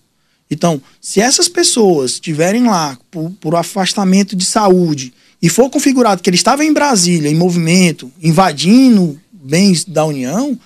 Então, 0.51 0.83
se 1.01 1.21
essas 1.21 1.49
pessoas 1.49 2.15
estiverem 2.15 2.65
lá 2.65 2.99
por, 3.13 3.31
por 3.41 3.55
afastamento 3.55 4.35
de 4.35 4.45
saúde 4.45 5.15
e 5.41 5.49
for 5.49 5.71
configurado 5.71 6.21
que 6.21 6.29
ele 6.29 6.37
estava 6.37 6.65
em 6.65 6.73
Brasília, 6.73 7.31
em 7.31 7.37
movimento, 7.37 8.11
invadindo 8.21 9.21
bens 9.33 9.85
da 9.85 10.05
União, 10.05 10.59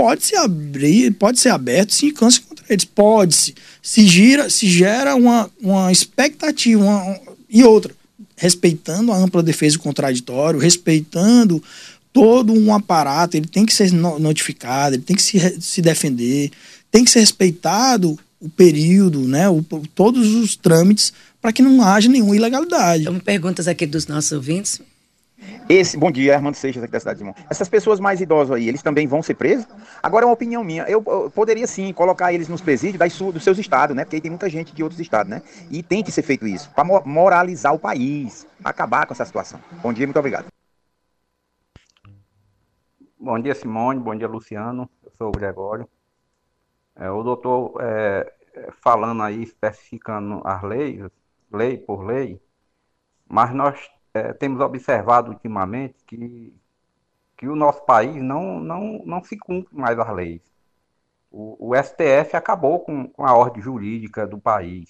pode 0.00 0.24
se 0.24 0.34
abrir, 0.34 1.12
pode 1.12 1.38
ser 1.38 1.50
aberto 1.50 1.92
sim 1.92 2.10
câncer 2.10 2.40
contra 2.48 2.64
eles. 2.70 2.86
Pode-se. 2.86 3.54
Se 3.82 4.06
gira, 4.06 4.48
se 4.48 4.66
gera 4.66 5.14
uma, 5.14 5.50
uma 5.60 5.92
expectativa 5.92 6.82
uma, 6.82 7.20
e 7.50 7.62
outra, 7.62 7.94
respeitando 8.34 9.12
a 9.12 9.16
ampla 9.18 9.42
defesa 9.42 9.76
do 9.76 9.82
contraditório, 9.82 10.58
respeitando 10.58 11.62
todo 12.14 12.54
um 12.54 12.74
aparato, 12.74 13.36
ele 13.36 13.46
tem 13.46 13.66
que 13.66 13.74
ser 13.74 13.92
notificado, 13.92 14.96
ele 14.96 15.02
tem 15.02 15.14
que 15.14 15.22
se, 15.22 15.60
se 15.60 15.82
defender, 15.82 16.50
tem 16.90 17.04
que 17.04 17.10
ser 17.10 17.20
respeitado 17.20 18.18
o 18.40 18.48
período, 18.48 19.20
né, 19.20 19.50
o, 19.50 19.62
todos 19.94 20.34
os 20.34 20.56
trâmites 20.56 21.12
para 21.42 21.52
que 21.52 21.60
não 21.60 21.82
haja 21.82 22.08
nenhuma 22.08 22.34
ilegalidade. 22.34 23.02
Então, 23.02 23.20
perguntas 23.20 23.68
aqui 23.68 23.84
dos 23.84 24.06
nossos 24.06 24.32
ouvintes. 24.32 24.80
Esse, 25.68 25.96
bom 25.96 26.10
dia, 26.10 26.34
Armando 26.34 26.54
Seixas 26.54 26.82
aqui 26.82 26.92
da 26.92 26.98
cidade 26.98 27.18
de 27.18 27.24
Mão. 27.24 27.34
Essas 27.48 27.68
pessoas 27.68 28.00
mais 28.00 28.20
idosas 28.20 28.56
aí, 28.56 28.68
eles 28.68 28.82
também 28.82 29.06
vão 29.06 29.22
ser 29.22 29.34
presos? 29.34 29.66
Agora 30.02 30.24
é 30.24 30.26
uma 30.26 30.34
opinião 30.34 30.64
minha. 30.64 30.82
Eu, 30.84 31.02
eu 31.06 31.30
poderia 31.30 31.66
sim 31.66 31.92
colocar 31.92 32.32
eles 32.32 32.48
nos 32.48 32.60
presídios 32.60 32.98
das, 32.98 33.16
dos 33.16 33.44
seus 33.44 33.58
estados, 33.58 33.94
né? 33.94 34.04
Porque 34.04 34.16
aí 34.16 34.22
tem 34.22 34.30
muita 34.30 34.48
gente 34.48 34.74
de 34.74 34.82
outros 34.82 35.00
estados, 35.00 35.30
né? 35.30 35.42
E 35.70 35.82
tem 35.82 36.02
que 36.02 36.10
ser 36.10 36.22
feito 36.22 36.46
isso, 36.46 36.70
para 36.70 36.84
moralizar 36.84 37.74
o 37.74 37.78
país, 37.78 38.46
acabar 38.64 39.06
com 39.06 39.12
essa 39.12 39.24
situação. 39.24 39.60
Bom 39.82 39.92
dia, 39.92 40.06
muito 40.06 40.18
obrigado. 40.18 40.46
Bom 43.18 43.38
dia, 43.38 43.54
Simone. 43.54 44.00
Bom 44.00 44.16
dia, 44.16 44.26
Luciano. 44.26 44.88
Eu 45.04 45.12
sou 45.12 45.28
o 45.28 45.32
Gregório. 45.32 45.88
É, 46.96 47.10
o 47.10 47.22
doutor 47.22 47.74
é, 47.80 48.32
falando 48.82 49.22
aí, 49.22 49.42
especificando 49.42 50.40
as 50.44 50.62
leis, 50.62 51.02
lei 51.52 51.78
por 51.78 52.02
lei, 52.02 52.40
mas 53.28 53.54
nós 53.54 53.90
é, 54.14 54.32
temos 54.32 54.60
observado 54.60 55.30
ultimamente 55.30 55.96
que, 56.06 56.54
que 57.36 57.48
o 57.48 57.56
nosso 57.56 57.84
país 57.84 58.22
não, 58.22 58.60
não, 58.60 59.02
não 59.04 59.22
se 59.22 59.36
cumpre 59.38 59.74
mais 59.76 59.98
as 59.98 60.14
leis. 60.14 60.40
O, 61.30 61.70
o 61.70 61.76
STF 61.76 62.36
acabou 62.36 62.80
com, 62.80 63.08
com 63.08 63.24
a 63.24 63.34
ordem 63.34 63.62
jurídica 63.62 64.26
do 64.26 64.38
país. 64.38 64.88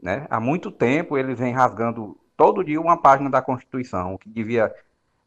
Né? 0.00 0.26
Há 0.28 0.38
muito 0.38 0.70
tempo 0.70 1.16
eles 1.16 1.38
vêm 1.38 1.52
rasgando 1.52 2.18
todo 2.36 2.64
dia 2.64 2.80
uma 2.80 3.00
página 3.00 3.30
da 3.30 3.40
Constituição, 3.40 4.18
que 4.18 4.28
devia 4.28 4.74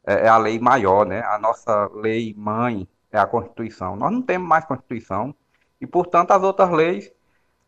é, 0.06 0.26
é 0.26 0.28
a 0.28 0.38
lei 0.38 0.58
maior, 0.58 1.04
né? 1.04 1.20
A 1.22 1.38
nossa 1.38 1.90
lei 1.94 2.34
mãe 2.34 2.88
é 3.10 3.18
a 3.18 3.26
Constituição. 3.26 3.96
Nós 3.96 4.12
não 4.12 4.22
temos 4.22 4.48
mais 4.48 4.64
Constituição 4.64 5.34
e, 5.80 5.86
portanto, 5.86 6.30
as 6.30 6.42
outras 6.42 6.70
leis 6.70 7.12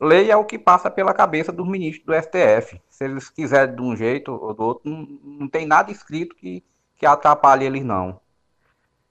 Lei 0.00 0.30
é 0.30 0.36
o 0.36 0.44
que 0.44 0.58
passa 0.58 0.90
pela 0.90 1.12
cabeça 1.12 1.52
dos 1.52 1.68
ministros 1.68 2.06
do 2.06 2.14
STF. 2.14 2.80
Se 2.88 3.04
eles 3.04 3.28
quiserem 3.28 3.74
de 3.74 3.82
um 3.82 3.94
jeito 3.94 4.32
ou 4.32 4.54
do 4.54 4.62
outro, 4.62 4.90
não, 4.90 5.06
não 5.22 5.48
tem 5.48 5.66
nada 5.66 5.92
escrito 5.92 6.34
que, 6.34 6.62
que 6.96 7.04
atrapalhe 7.04 7.66
eles, 7.66 7.84
não. 7.84 8.18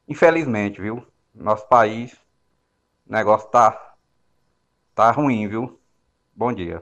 Infelizmente, 0.08 0.82
viu? 0.82 1.06
Nosso 1.36 1.67
país, 1.67 2.13
o 3.08 3.12
negócio 3.12 3.47
tá, 3.49 3.93
tá 4.95 5.12
ruim, 5.12 5.47
viu? 5.47 5.80
Bom 6.36 6.52
dia. 6.52 6.82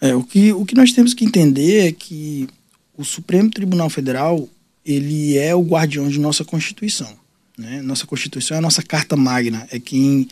É, 0.00 0.14
o, 0.14 0.22
que, 0.22 0.52
o 0.52 0.64
que 0.64 0.74
nós 0.74 0.92
temos 0.92 1.12
que 1.12 1.24
entender 1.24 1.88
é 1.88 1.92
que 1.92 2.48
o 2.96 3.04
Supremo 3.04 3.50
Tribunal 3.50 3.90
Federal 3.90 4.48
ele 4.84 5.36
é 5.36 5.54
o 5.54 5.62
guardião 5.62 6.08
de 6.08 6.18
nossa 6.18 6.44
Constituição. 6.44 7.18
Né? 7.58 7.82
Nossa 7.82 8.06
Constituição 8.06 8.54
é 8.54 8.58
a 8.58 8.62
nossa 8.62 8.82
carta 8.82 9.16
magna, 9.16 9.66
é 9.70 9.78
quem 9.78 10.28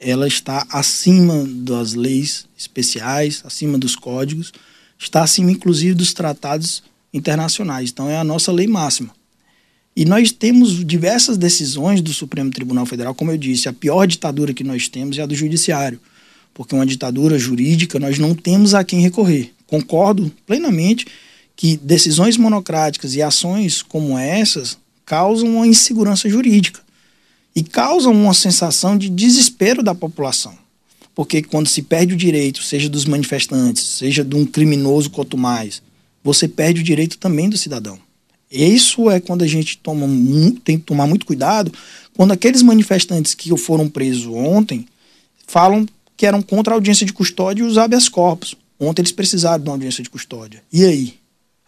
ela 0.00 0.28
está 0.28 0.66
acima 0.70 1.44
das 1.44 1.94
leis 1.94 2.46
especiais, 2.56 3.42
acima 3.44 3.76
dos 3.76 3.96
códigos, 3.96 4.52
está 4.98 5.22
acima 5.22 5.50
inclusive 5.50 5.94
dos 5.94 6.12
tratados 6.12 6.82
internacionais. 7.12 7.90
Então 7.90 8.08
é 8.08 8.16
a 8.16 8.24
nossa 8.24 8.52
lei 8.52 8.66
máxima. 8.66 9.10
E 9.96 10.04
nós 10.04 10.30
temos 10.30 10.84
diversas 10.84 11.36
decisões 11.36 12.00
do 12.00 12.14
Supremo 12.14 12.50
Tribunal 12.50 12.86
Federal, 12.86 13.14
como 13.14 13.32
eu 13.32 13.36
disse, 13.36 13.68
a 13.68 13.72
pior 13.72 14.06
ditadura 14.06 14.54
que 14.54 14.62
nós 14.62 14.86
temos 14.88 15.18
é 15.18 15.22
a 15.22 15.26
do 15.26 15.34
judiciário, 15.34 15.98
porque 16.54 16.74
uma 16.74 16.86
ditadura 16.86 17.36
jurídica 17.36 17.98
nós 17.98 18.18
não 18.18 18.34
temos 18.34 18.74
a 18.74 18.84
quem 18.84 19.00
recorrer. 19.00 19.52
Concordo 19.66 20.32
plenamente 20.46 21.06
que 21.56 21.76
decisões 21.76 22.36
monocráticas 22.36 23.16
e 23.16 23.22
ações 23.22 23.82
como 23.82 24.16
essas 24.16 24.78
causam 25.04 25.56
uma 25.56 25.66
insegurança 25.66 26.28
jurídica 26.28 26.80
e 27.58 27.62
causam 27.64 28.12
uma 28.12 28.32
sensação 28.32 28.96
de 28.96 29.08
desespero 29.08 29.82
da 29.82 29.92
população. 29.92 30.56
Porque 31.12 31.42
quando 31.42 31.66
se 31.66 31.82
perde 31.82 32.14
o 32.14 32.16
direito, 32.16 32.62
seja 32.62 32.88
dos 32.88 33.04
manifestantes, 33.04 33.82
seja 33.82 34.24
de 34.24 34.36
um 34.36 34.46
criminoso 34.46 35.10
quanto 35.10 35.36
mais, 35.36 35.82
você 36.22 36.46
perde 36.46 36.80
o 36.80 36.84
direito 36.84 37.18
também 37.18 37.50
do 37.50 37.58
cidadão. 37.58 37.98
Isso 38.48 39.10
é 39.10 39.18
quando 39.18 39.42
a 39.42 39.46
gente 39.48 39.76
toma 39.78 40.06
tem 40.62 40.78
que 40.78 40.84
tomar 40.84 41.08
muito 41.08 41.26
cuidado 41.26 41.72
quando 42.16 42.30
aqueles 42.30 42.62
manifestantes 42.62 43.34
que 43.34 43.54
foram 43.58 43.88
presos 43.88 44.26
ontem 44.26 44.86
falam 45.44 45.84
que 46.16 46.26
eram 46.26 46.40
contra 46.40 46.74
a 46.74 46.76
audiência 46.76 47.04
de 47.04 47.12
custódia 47.12 47.64
e 47.64 47.66
os 47.66 47.76
habeas 47.76 48.08
corpus. 48.08 48.54
Ontem 48.78 49.02
eles 49.02 49.10
precisaram 49.10 49.64
de 49.64 49.68
uma 49.68 49.74
audiência 49.74 50.04
de 50.04 50.10
custódia. 50.10 50.62
E 50.72 50.84
aí? 50.84 51.14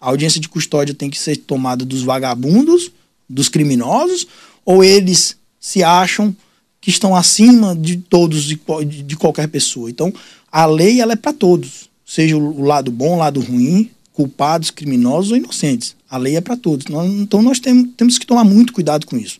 A 0.00 0.10
audiência 0.10 0.40
de 0.40 0.48
custódia 0.48 0.94
tem 0.94 1.10
que 1.10 1.18
ser 1.18 1.36
tomada 1.36 1.84
dos 1.84 2.04
vagabundos, 2.04 2.92
dos 3.28 3.48
criminosos, 3.48 4.28
ou 4.64 4.84
eles 4.84 5.39
se 5.60 5.84
acham 5.84 6.34
que 6.80 6.88
estão 6.88 7.14
acima 7.14 7.76
de 7.76 7.98
todos, 7.98 8.44
de, 8.44 8.58
de 9.02 9.16
qualquer 9.16 9.46
pessoa. 9.48 9.90
Então, 9.90 10.12
a 10.50 10.64
lei 10.64 11.00
ela 11.00 11.12
é 11.12 11.16
para 11.16 11.32
todos, 11.32 11.90
seja 12.06 12.36
o 12.36 12.62
lado 12.62 12.90
bom, 12.90 13.16
o 13.16 13.18
lado 13.18 13.40
ruim, 13.40 13.90
culpados, 14.12 14.70
criminosos 14.70 15.30
ou 15.30 15.36
inocentes. 15.36 15.94
A 16.08 16.16
lei 16.16 16.36
é 16.36 16.40
para 16.40 16.56
todos. 16.56 16.86
Então, 17.18 17.42
nós 17.42 17.60
temos, 17.60 17.90
temos 17.96 18.18
que 18.18 18.26
tomar 18.26 18.44
muito 18.44 18.72
cuidado 18.72 19.06
com 19.06 19.16
isso. 19.16 19.38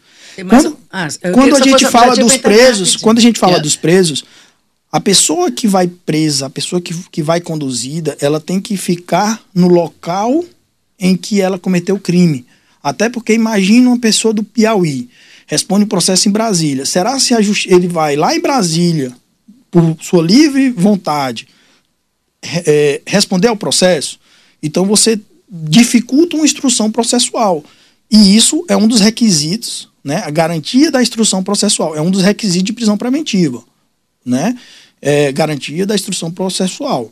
Quando, 0.49 0.77
ah, 0.93 1.09
quando 1.35 1.57
a 1.57 1.61
gente 1.61 1.87
fala 1.87 2.15
dos 2.15 2.37
presos, 2.37 2.97
quando 2.97 3.19
a 3.19 3.23
gente 3.23 3.39
fala 3.39 3.55
yeah. 3.55 3.63
dos 3.63 3.75
presos, 3.75 4.25
a 4.93 5.01
pessoa 5.01 5.51
que 5.51 5.67
vai 5.67 5.89
presa, 5.89 6.47
a 6.47 6.51
pessoa 6.51 6.81
que, 6.81 6.95
que 7.11 7.23
vai 7.23 7.41
conduzida, 7.41 8.17
ela 8.21 8.41
tem 8.41 8.61
que 8.61 8.77
ficar 8.77 9.43
no 9.55 9.69
local 9.69 10.45
em 10.99 11.17
que 11.17 11.41
ela 11.41 11.59
cometeu 11.59 11.97
o 11.97 12.01
crime. 12.01 12.47
Até 12.83 13.09
porque 13.09 13.33
imagina 13.33 13.89
uma 13.89 13.99
pessoa 13.99 14.33
do 14.33 14.43
Piauí 14.43 15.09
responde 15.51 15.85
o 15.85 15.89
processo 15.89 16.29
em 16.29 16.33
Brasília. 16.33 16.87
Será 16.87 17.19
se 17.19 17.35
ele 17.67 17.89
vai 17.89 18.15
lá 18.15 18.37
em 18.37 18.41
Brasília, 18.41 19.13
por 19.69 19.97
sua 20.01 20.23
livre 20.23 20.71
vontade, 20.71 21.49
é, 22.41 23.03
responder 23.05 23.49
ao 23.49 23.57
processo? 23.57 24.21
Então 24.63 24.87
você 24.87 25.21
dificulta 25.51 26.37
uma 26.37 26.45
instrução 26.45 26.89
processual. 26.89 27.65
E 28.09 28.37
isso 28.37 28.65
é 28.69 28.77
um 28.77 28.87
dos 28.87 29.01
requisitos, 29.01 29.89
né? 30.05 30.23
A 30.25 30.31
garantia 30.31 30.89
da 30.89 31.03
instrução 31.03 31.43
processual 31.43 31.97
é 31.97 32.01
um 32.01 32.13
dos 32.13 32.23
requisitos 32.23 32.67
de 32.67 32.73
prisão 32.73 32.97
preventiva, 32.97 33.61
né? 34.25 34.57
É, 35.03 35.33
garantia 35.33 35.85
da 35.85 35.97
instrução 35.97 36.31
processual. 36.31 37.11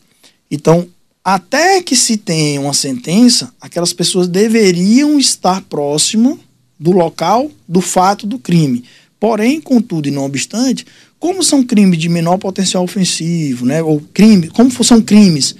Então, 0.49 0.87
até 1.25 1.83
que 1.83 1.97
se 1.97 2.17
tenha 2.17 2.61
uma 2.61 2.73
sentença, 2.73 3.53
aquelas 3.61 3.93
pessoas 3.93 4.29
deveriam 4.29 5.19
estar 5.19 5.61
próximas 5.63 6.39
do 6.79 6.93
local 6.93 7.51
do 7.67 7.81
fato 7.81 8.27
do 8.27 8.39
crime. 8.39 8.85
Porém, 9.19 9.61
contudo 9.61 10.09
e 10.09 10.13
não 10.13 10.25
obstante, 10.25 10.87
como 11.19 11.43
são 11.43 11.63
crimes 11.65 11.99
de 11.99 12.09
menor 12.09 12.39
potencial 12.39 12.85
ofensivo, 12.85 13.67
né, 13.67 13.83
ou 13.83 14.01
crime, 14.15 14.49
como 14.49 14.71
são 14.85 15.01
crimes 15.01 15.55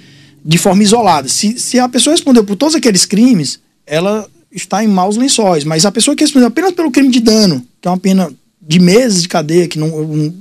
de 0.45 0.57
forma 0.57 0.83
isolada, 0.83 1.29
se, 1.29 1.59
se 1.59 1.79
a 1.79 1.89
pessoa 1.89 2.15
respondeu 2.15 2.45
por 2.45 2.57
todos 2.57 2.75
aqueles 2.75 3.05
crimes, 3.05 3.59
ela 3.85 4.27
está 4.53 4.83
em 4.83 4.89
maus 4.89 5.17
lençóis. 5.17 5.65
Mas 5.65 5.85
a 5.85 5.93
pessoa 5.93 6.17
que 6.17 6.25
respondeu 6.25 6.49
apenas 6.49 6.73
pelo 6.73 6.91
crime 6.91 7.11
de 7.11 7.21
dano, 7.21 7.67
que 7.81 7.89
é 7.89 7.91
uma 7.91 7.99
pena 7.99 8.33
de 8.61 8.79
meses 8.79 9.23
de 9.23 9.29
cadeia, 9.29 9.69
que 9.69 9.79
não, 9.79 10.35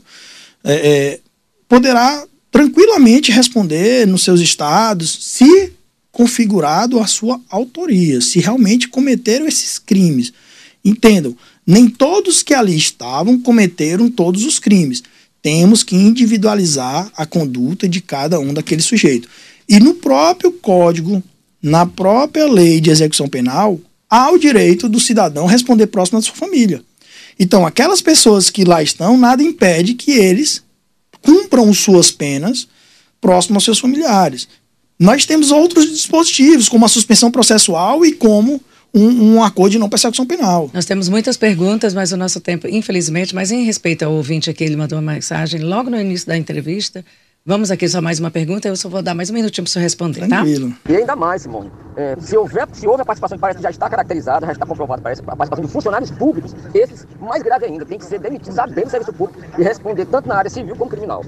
é, 0.64 0.74
é, 0.74 1.20
poderá 1.68 2.24
tranquilamente 2.52 3.32
responder 3.32 4.08
nos 4.08 4.24
seus 4.24 4.40
estados 4.40 5.18
se 5.22 5.74
configurado 6.12 7.00
a 7.00 7.08
sua 7.08 7.40
autoria, 7.50 8.22
se 8.22 8.40
realmente 8.40 8.88
cometeram 8.88 9.48
esses 9.48 9.78
crimes. 9.78 10.34
Entendam, 10.88 11.36
nem 11.66 11.90
todos 11.90 12.42
que 12.42 12.54
ali 12.54 12.76
estavam 12.76 13.38
cometeram 13.38 14.10
todos 14.10 14.46
os 14.46 14.58
crimes. 14.58 15.04
Temos 15.42 15.84
que 15.84 15.98
individualizar 15.98 17.12
a 17.18 17.26
conduta 17.26 17.90
de 17.90 18.00
cada 18.00 18.40
um 18.40 18.54
daqueles 18.54 18.86
sujeitos. 18.86 19.30
E 19.68 19.80
no 19.80 19.96
próprio 19.96 20.50
código, 20.52 21.22
na 21.62 21.86
própria 21.86 22.50
lei 22.50 22.80
de 22.80 22.90
execução 22.90 23.28
penal, 23.28 23.80
há 24.10 24.32
o 24.32 24.38
direito 24.38 24.88
do 24.88 25.00
cidadão 25.00 25.46
responder 25.46 25.88
próximo 25.88 26.20
da 26.20 26.26
sua 26.26 26.36
família. 26.36 26.82
Então, 27.38 27.66
aquelas 27.66 28.02
pessoas 28.02 28.50
que 28.50 28.64
lá 28.64 28.82
estão, 28.82 29.18
nada 29.18 29.44
impede 29.44 29.94
que 29.94 30.12
eles 30.12 30.64
cumpram 31.22 31.74
suas 31.74 32.12
penas 32.12 32.66
próximo 33.20 33.58
aos 33.58 33.66
seus 33.66 33.80
familiares. 33.80 34.48
Nós 34.98 35.26
temos 35.26 35.52
outros 35.52 35.90
dispositivos, 35.92 36.70
como 36.70 36.86
a 36.86 36.90
suspensão 36.90 37.30
processual 37.30 38.06
e 38.06 38.14
como 38.14 38.62
um, 38.94 39.36
um, 39.36 39.44
acordo 39.44 39.72
de 39.72 39.80
não 39.80 39.90
persecução 39.90 40.26
penal. 40.26 40.70
Nós 40.74 40.86
temos 40.86 41.10
muitas 41.10 41.38
perguntas, 41.38 41.94
mas 41.94 42.12
o 42.12 42.18
nosso 42.18 42.40
tempo, 42.40 42.68
infelizmente, 42.68 43.36
mas 43.36 43.52
em 43.52 43.64
respeito 43.64 44.04
ao 44.04 44.14
ouvinte 44.14 44.50
aqui, 44.50 44.64
ele 44.64 44.76
mandou 44.76 45.00
uma 45.00 45.14
mensagem 45.14 45.62
logo 45.62 45.90
no 45.90 46.00
início 46.00 46.28
da 46.28 46.38
entrevista. 46.38 47.04
Vamos 47.50 47.72
aqui 47.72 47.88
só 47.88 48.02
mais 48.02 48.20
uma 48.20 48.30
pergunta, 48.30 48.68
eu 48.68 48.76
só 48.76 48.90
vou 48.90 49.02
dar 49.02 49.16
mais 49.16 49.30
um 49.30 49.34
minutinho 49.34 49.64
para 49.64 49.70
o 49.70 49.72
senhor 49.72 49.84
responder, 49.84 50.20
tá? 50.20 50.28
Tranquilo. 50.28 50.70
tá? 50.70 50.92
E 50.92 50.98
ainda 50.98 51.16
mais, 51.16 51.44
Simone, 51.44 51.72
é, 51.96 52.18
se, 52.20 52.36
houver, 52.36 52.68
se 52.74 52.86
houve 52.86 53.04
a 53.04 53.06
participação 53.06 53.38
que 53.38 53.42
parece 53.42 53.58
que 53.58 53.64
já 53.64 53.70
está 53.70 53.90
caracterizada, 53.90 54.46
já 54.46 54.52
está 54.52 54.66
comprovada, 54.66 55.02
parece, 55.02 55.22
a 55.22 55.34
participação 55.34 55.66
de 55.66 55.72
funcionários 55.72 56.12
públicos, 56.12 56.54
esses, 56.74 57.08
mais 57.22 57.42
grave 57.42 57.64
ainda, 57.64 57.86
tem 57.86 57.98
que 57.98 58.04
ser 58.04 58.20
demitidos 58.20 58.56
sabendo 58.56 58.84
do 58.84 58.90
serviço 58.90 59.14
público 59.14 59.42
e 59.58 59.64
responder 59.64 60.06
tanto 60.08 60.28
na 60.28 60.36
área 60.36 60.50
civil 60.50 60.76
como 60.76 60.92
criminal. 60.92 61.24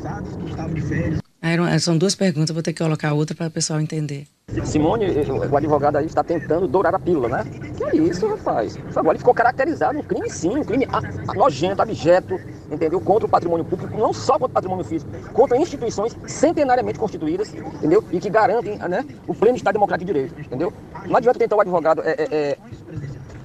São 1.80 1.98
duas 1.98 2.16
perguntas, 2.16 2.52
vou 2.52 2.62
ter 2.62 2.74
que 2.74 2.84
colocar 2.84 3.14
outra 3.14 3.36
para 3.36 3.48
o 3.48 3.52
pessoal 3.52 3.80
entender. 3.80 4.28
Simone, 4.66 5.06
o 5.50 5.56
advogado 5.56 5.96
aí 5.96 6.06
está 6.06 6.24
tentando 6.24 6.68
dourar 6.68 6.94
a 6.94 7.00
pílula, 7.00 7.30
né? 7.30 7.46
Que 7.78 7.84
é 7.84 7.96
isso, 7.96 8.28
rapaz? 8.28 8.76
Por 8.76 8.92
favor, 8.92 9.12
ele 9.12 9.20
ficou 9.20 9.34
caracterizado 9.34 9.98
um 9.98 10.04
crime 10.04 10.30
sim, 10.30 10.50
um 10.50 10.64
crime 10.64 10.88
nojento, 11.36 11.82
abjeto, 11.82 12.40
entendeu? 12.70 13.00
Contra 13.00 13.26
o 13.26 13.30
patrimônio 13.30 13.64
público, 13.64 13.98
não 13.98 14.12
só 14.12 14.34
contra 14.34 14.48
o 14.48 14.50
patrimônio 14.50 14.84
físico, 14.84 15.12
contra 15.34 15.58
instituições 15.58 16.18
centenariamente 16.28 17.00
constituídas, 17.00 17.54
entendeu? 17.54 18.04
E 18.12 18.20
que 18.20 18.30
garantem 18.30 18.78
né, 18.80 19.06
o 19.28 19.34
pleno 19.34 19.56
Estado 19.56 19.74
Democrático 19.74 20.08
de 20.08 20.14
Direito, 20.14 20.42
entendeu? 20.42 20.74
Não 21.06 21.16
adianta 21.16 21.40
tentar 21.40 21.56
o 21.56 21.62
advogado 21.62 22.02
é, 22.04 22.12
é, 22.12 22.28
é, 22.32 22.58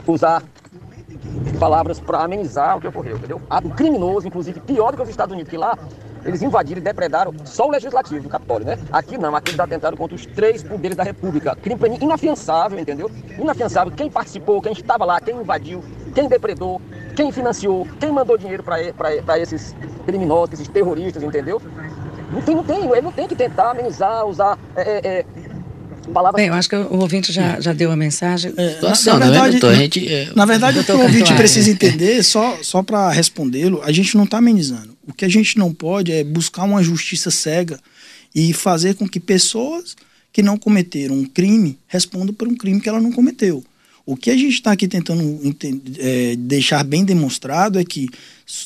usar 0.06 0.42
palavras 1.58 2.00
para 2.00 2.24
amenizar 2.24 2.76
o 2.76 2.80
que 2.80 2.88
ocorreu, 2.88 3.16
entendeu? 3.16 3.40
Ato 3.48 3.68
criminoso, 3.70 4.26
inclusive 4.26 4.58
pior 4.60 4.90
do 4.90 4.96
que 4.96 5.02
os 5.02 5.08
Estados 5.08 5.32
Unidos, 5.32 5.50
que 5.50 5.56
lá 5.56 5.78
eles 6.24 6.42
invadiram 6.42 6.80
e 6.80 6.84
depredaram 6.84 7.34
só 7.44 7.66
o 7.66 7.70
legislativo 7.70 8.22
do 8.22 8.28
Capitólio, 8.28 8.66
né? 8.66 8.78
Aqui 8.90 9.18
não, 9.18 9.34
aqui 9.36 9.50
eles 9.50 9.60
atentaram 9.60 9.96
contra 9.96 10.14
os 10.14 10.24
três 10.26 10.62
poderes 10.62 10.96
da 10.96 11.02
República. 11.02 11.54
Crime 11.56 11.98
inafiançável, 12.00 12.78
entendeu? 12.78 13.10
Inafiançável. 13.38 13.92
Quem 13.94 14.10
participou, 14.10 14.60
quem 14.62 14.72
estava 14.72 15.04
lá, 15.04 15.20
quem 15.20 15.36
invadiu, 15.36 15.84
quem 16.14 16.28
depredou, 16.28 16.80
quem 17.14 17.30
financiou, 17.30 17.86
quem 18.00 18.10
mandou 18.10 18.38
dinheiro 18.38 18.62
para 18.62 19.38
esses 19.38 19.74
criminosos, 20.06 20.54
esses 20.54 20.68
terroristas, 20.68 21.22
entendeu? 21.22 21.60
Não 22.32 22.40
tem, 22.40 22.54
não 22.54 22.64
tem, 22.64 22.84
ele 22.90 23.02
não 23.02 23.12
tem 23.12 23.28
que 23.28 23.36
tentar 23.36 23.70
amenizar, 23.70 24.26
usar 24.26 24.58
é, 24.74 24.82
é, 24.82 25.18
é 25.20 25.26
palavras. 26.12 26.40
Bem, 26.40 26.48
eu 26.48 26.54
acho 26.54 26.68
que 26.68 26.76
o 26.76 27.00
ouvinte 27.00 27.32
já, 27.32 27.60
já 27.60 27.72
deu 27.72 27.90
a 27.92 27.96
mensagem. 27.96 28.52
É, 28.56 28.80
na, 28.80 29.18
na, 29.18 29.30
verdade, 29.30 29.76
gente, 29.76 30.12
é... 30.12 30.28
na 30.34 30.44
verdade 30.44 30.78
o 30.78 30.84
que 30.84 30.92
o 30.92 31.00
ouvinte 31.00 31.34
precisa 31.34 31.70
entender, 31.70 32.22
só, 32.22 32.58
só 32.62 32.82
para 32.82 33.10
respondê-lo, 33.10 33.82
a 33.84 33.92
gente 33.92 34.16
não 34.16 34.24
está 34.24 34.38
amenizando. 34.38 34.93
O 35.06 35.12
que 35.12 35.24
a 35.24 35.28
gente 35.28 35.58
não 35.58 35.72
pode 35.72 36.12
é 36.12 36.24
buscar 36.24 36.64
uma 36.64 36.82
justiça 36.82 37.30
cega 37.30 37.78
e 38.34 38.52
fazer 38.52 38.94
com 38.94 39.08
que 39.08 39.20
pessoas 39.20 39.96
que 40.32 40.42
não 40.42 40.56
cometeram 40.56 41.14
um 41.14 41.24
crime 41.24 41.78
respondam 41.86 42.34
por 42.34 42.48
um 42.48 42.56
crime 42.56 42.80
que 42.80 42.88
ela 42.88 43.00
não 43.00 43.12
cometeu. 43.12 43.64
O 44.06 44.16
que 44.16 44.30
a 44.30 44.36
gente 44.36 44.54
está 44.54 44.72
aqui 44.72 44.86
tentando 44.86 45.40
é, 45.98 46.36
deixar 46.36 46.84
bem 46.84 47.04
demonstrado 47.04 47.78
é 47.78 47.84
que 47.84 48.08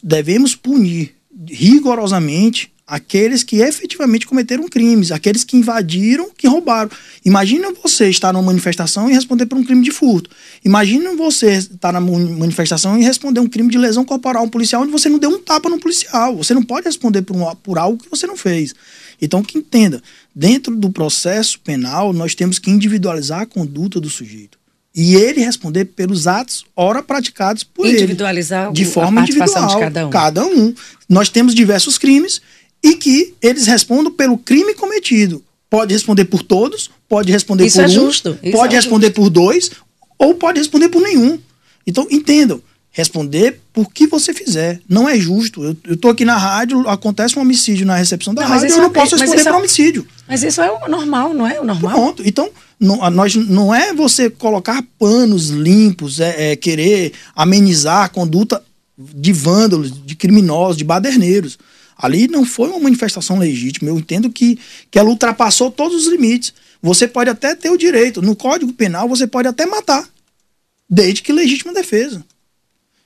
devemos 0.03 0.57
punir 0.57 1.15
rigorosamente 1.47 2.73
aqueles 2.89 3.43
que 3.43 3.57
efetivamente 3.57 4.27
cometeram 4.27 4.67
crimes, 4.67 5.13
aqueles 5.13 5.45
que 5.45 5.59
invadiram, 5.59 6.31
que 6.35 6.49
roubaram. 6.49 6.91
Imagina 7.23 7.69
você 7.83 8.09
estar 8.09 8.33
numa 8.33 8.43
manifestação 8.43 9.11
e 9.11 9.13
responder 9.13 9.45
por 9.45 9.59
um 9.59 9.63
crime 9.63 9.85
de 9.85 9.91
furto. 9.91 10.31
Imagina 10.65 11.15
você 11.15 11.59
estar 11.59 11.93
na 11.93 12.01
manifestação 12.01 12.99
e 12.99 13.05
responder 13.05 13.41
um 13.41 13.47
crime 13.47 13.71
de 13.71 13.77
lesão 13.77 14.07
corporal 14.07 14.43
a 14.43 14.47
um 14.47 14.49
policial 14.49 14.83
onde 14.83 14.91
você 14.91 15.11
não 15.11 15.19
deu 15.19 15.29
um 15.29 15.39
tapa 15.39 15.69
no 15.69 15.79
policial. 15.79 16.35
Você 16.39 16.55
não 16.55 16.63
pode 16.63 16.87
responder 16.87 17.21
por, 17.21 17.37
um, 17.37 17.55
por 17.57 17.79
algo 17.79 18.03
que 18.03 18.11
você 18.11 18.27
não 18.27 18.39
fez. 18.39 18.75
Então, 19.21 19.43
que 19.43 19.59
entenda, 19.59 20.03
dentro 20.35 20.75
do 20.75 20.91
processo 20.91 21.61
penal, 21.61 22.15
nós 22.15 22.35
temos 22.35 22.59
que 22.59 22.71
individualizar 22.71 23.43
a 23.43 23.47
conduta 23.47 24.01
do 24.01 24.09
sujeito. 24.09 24.57
E 24.95 25.15
ele 25.15 25.45
responder 25.45 25.85
pelos 25.85 26.27
atos, 26.27 26.65
ora 26.75 27.03
praticados 27.03 27.63
por 27.63 27.87
individualizar 27.87 28.67
ele. 28.67 28.73
De 28.73 28.85
forma 28.85 29.21
individual. 29.21 29.69
De 29.69 29.79
cada 29.79 30.07
um. 30.07 30.11
Cada 30.11 30.47
um. 30.47 30.75
Nós 31.09 31.29
temos 31.29 31.55
diversos 31.55 31.99
crimes 31.99 32.41
e 32.83 32.95
que 32.95 33.35
eles 33.43 33.67
respondam 33.67 34.13
pelo 34.13 34.39
crime 34.39 34.75
cometido. 34.75 35.43
Pode 35.71 35.93
responder 35.93 36.25
por 36.25 36.43
todos, 36.43 36.91
pode 37.09 37.31
responder 37.31 37.67
Isso 37.67 37.77
por 37.77 37.85
é 37.85 37.87
um, 37.87 37.91
justo. 37.91 38.39
Isso 38.43 38.57
pode 38.57 38.75
é 38.75 38.79
responder 38.79 39.09
justo. 39.09 39.21
por 39.21 39.31
dois, 39.31 39.71
ou 40.19 40.35
pode 40.35 40.59
responder 40.59 40.89
por 40.89 41.03
nenhum. 41.03 41.39
Então, 41.87 42.07
entendam, 42.11 42.63
responder 42.91 43.61
por 43.73 43.93
que 43.93 44.07
você 44.07 44.33
fizer. 44.33 44.81
Não 44.89 45.09
é 45.09 45.19
justo. 45.19 45.63
Eu, 45.63 45.95
estou 45.95 46.11
aqui 46.11 46.25
na 46.25 46.37
rádio, 46.37 46.89
acontece 46.89 47.39
um 47.39 47.43
homicídio 47.43 47.87
na 47.87 47.97
recepção 47.97 48.35
da 48.35 48.43
não, 48.43 48.49
rádio, 48.49 48.69
eu 48.69 48.79
não 48.79 48.87
é, 48.87 48.91
posso 48.91 49.17
responder 49.17 49.45
por 49.45 49.53
é, 49.53 49.57
homicídio. 49.57 50.07
Mas 50.27 50.43
isso 50.43 50.61
é 50.61 50.71
o 50.71 50.89
normal, 50.89 51.33
não 51.33 51.47
é 51.47 51.61
o 51.61 51.65
normal? 51.65 51.93
Pronto. 51.93 52.23
Então, 52.27 52.51
não, 52.81 53.09
nós, 53.11 53.35
não 53.35 53.75
é 53.75 53.93
você 53.93 54.29
colocar 54.31 54.83
panos 54.99 55.51
limpos, 55.51 56.19
é, 56.19 56.53
é 56.53 56.57
querer 56.57 57.13
amenizar 57.37 58.05
a 58.05 58.09
conduta 58.09 58.63
de 58.99 59.33
vândalos, 59.33 59.93
de 60.05 60.17
criminosos, 60.17 60.77
de 60.77 60.85
baderneiros. 60.85 61.59
Ali 61.99 62.29
não 62.29 62.45
foi 62.45 62.71
uma 62.71 62.79
manifestação 62.79 63.39
legítima. 63.39 63.91
Eu 63.91 63.99
entendo 63.99 64.31
que, 64.31 64.57
que 64.89 64.99
ela 64.99 65.11
ultrapassou 65.11 65.69
todos 65.69 66.07
os 66.07 66.13
limites. 66.13 66.55
Você 66.81 67.09
pode 67.09 67.29
até 67.29 67.57
ter 67.57 67.71
o 67.71 67.77
direito. 67.77 68.23
No 68.23 68.37
Código 68.37 68.73
Penal, 68.73 69.09
você 69.09 69.27
pode 69.27 69.49
até 69.49 69.67
matar, 69.67 70.09
desde 70.89 71.23
que 71.23 71.33
legítima 71.33 71.75
defesa. 71.75 72.25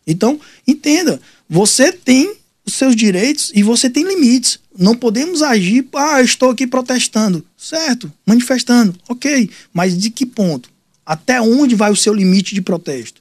Então, 0.06 0.38
entenda, 0.68 1.20
você 1.48 1.90
tem 1.90 2.36
os 2.66 2.74
seus 2.74 2.94
direitos 2.94 3.50
e 3.54 3.62
você 3.62 3.88
tem 3.88 4.04
limites. 4.04 4.58
Não 4.76 4.94
podemos 4.94 5.42
agir, 5.42 5.86
ah, 5.94 6.20
estou 6.20 6.50
aqui 6.50 6.66
protestando. 6.66 7.44
Certo, 7.56 8.12
manifestando, 8.26 8.94
ok. 9.08 9.48
Mas 9.72 9.96
de 9.96 10.10
que 10.10 10.26
ponto? 10.26 10.70
Até 11.04 11.40
onde 11.40 11.74
vai 11.74 11.90
o 11.90 11.96
seu 11.96 12.12
limite 12.12 12.54
de 12.54 12.60
protesto? 12.60 13.20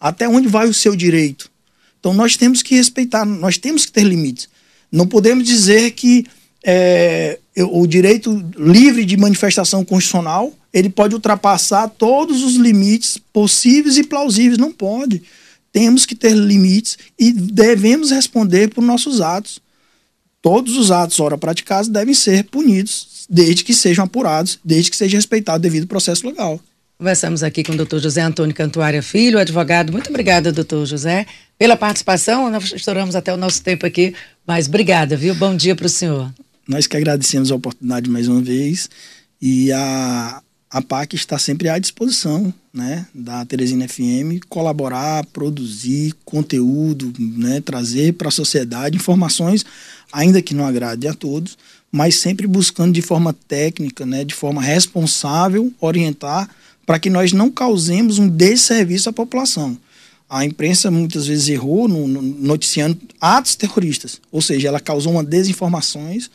Até 0.00 0.28
onde 0.28 0.48
vai 0.48 0.68
o 0.68 0.74
seu 0.74 0.96
direito? 0.96 1.50
Então 2.00 2.12
nós 2.12 2.36
temos 2.36 2.62
que 2.62 2.74
respeitar, 2.74 3.24
nós 3.24 3.58
temos 3.58 3.86
que 3.86 3.92
ter 3.92 4.02
limites. 4.02 4.48
Não 4.92 5.06
podemos 5.06 5.44
dizer 5.46 5.92
que 5.92 6.26
é, 6.62 7.38
o 7.56 7.86
direito 7.86 8.44
livre 8.56 9.04
de 9.04 9.16
manifestação 9.16 9.84
constitucional 9.84 10.52
ele 10.72 10.88
pode 10.88 11.14
ultrapassar 11.14 11.88
todos 11.88 12.42
os 12.42 12.54
limites 12.54 13.18
possíveis 13.32 13.98
e 13.98 14.04
plausíveis. 14.04 14.58
Não 14.58 14.72
pode. 14.72 15.22
Temos 15.72 16.06
que 16.06 16.14
ter 16.14 16.34
limites 16.34 16.98
e 17.18 17.32
devemos 17.32 18.10
responder 18.10 18.68
por 18.68 18.82
nossos 18.82 19.20
atos. 19.20 19.60
Todos 20.40 20.76
os 20.76 20.90
atos 20.90 21.20
ora 21.20 21.38
praticados 21.38 21.88
devem 21.88 22.14
ser 22.14 22.44
punidos, 22.44 23.26
desde 23.28 23.62
que 23.62 23.72
sejam 23.72 24.04
apurados, 24.04 24.58
desde 24.64 24.90
que 24.90 24.96
seja 24.96 25.16
respeitado 25.16 25.58
o 25.58 25.62
devido 25.62 25.86
processo 25.86 26.26
legal. 26.26 26.60
Conversamos 27.02 27.42
aqui 27.42 27.64
com 27.64 27.72
o 27.72 27.76
doutor 27.76 27.98
José 27.98 28.20
Antônio 28.20 28.54
Cantuária 28.54 29.02
Filho, 29.02 29.36
advogado. 29.36 29.90
Muito 29.90 30.08
obrigada, 30.08 30.52
doutor 30.52 30.86
José, 30.86 31.26
pela 31.58 31.76
participação. 31.76 32.48
Nós 32.48 32.72
estouramos 32.72 33.16
até 33.16 33.34
o 33.34 33.36
nosso 33.36 33.60
tempo 33.60 33.84
aqui, 33.84 34.14
mas 34.46 34.68
obrigada, 34.68 35.16
viu? 35.16 35.34
Bom 35.34 35.56
dia 35.56 35.74
para 35.74 35.86
o 35.86 35.88
senhor. 35.88 36.32
Nós 36.68 36.86
que 36.86 36.96
agradecemos 36.96 37.50
a 37.50 37.56
oportunidade 37.56 38.08
mais 38.08 38.28
uma 38.28 38.40
vez 38.40 38.88
e 39.40 39.72
a, 39.72 40.40
a 40.70 40.80
PAC 40.80 41.16
está 41.16 41.40
sempre 41.40 41.68
à 41.68 41.76
disposição 41.76 42.54
né, 42.72 43.04
da 43.12 43.44
Teresina 43.46 43.88
FM 43.88 44.38
colaborar, 44.48 45.26
produzir 45.26 46.14
conteúdo, 46.24 47.12
né, 47.18 47.60
trazer 47.60 48.12
para 48.12 48.28
a 48.28 48.30
sociedade 48.30 48.96
informações, 48.96 49.66
ainda 50.12 50.40
que 50.40 50.54
não 50.54 50.64
agrade 50.64 51.08
a 51.08 51.14
todos, 51.14 51.58
mas 51.90 52.20
sempre 52.20 52.46
buscando 52.46 52.92
de 52.92 53.02
forma 53.02 53.32
técnica, 53.32 54.06
né, 54.06 54.24
de 54.24 54.36
forma 54.36 54.62
responsável, 54.62 55.72
orientar 55.80 56.48
para 56.84 56.98
que 56.98 57.10
nós 57.10 57.32
não 57.32 57.50
causemos 57.50 58.18
um 58.18 58.28
desserviço 58.28 59.08
à 59.08 59.12
população. 59.12 59.76
A 60.28 60.44
imprensa 60.44 60.90
muitas 60.90 61.26
vezes 61.26 61.48
errou 61.48 61.86
no, 61.86 62.08
no, 62.08 62.22
noticiando 62.22 62.98
atos 63.20 63.54
terroristas, 63.54 64.20
ou 64.30 64.40
seja, 64.40 64.68
ela 64.68 64.80
causou 64.80 65.12
uma 65.12 65.22
desinformações 65.22 66.30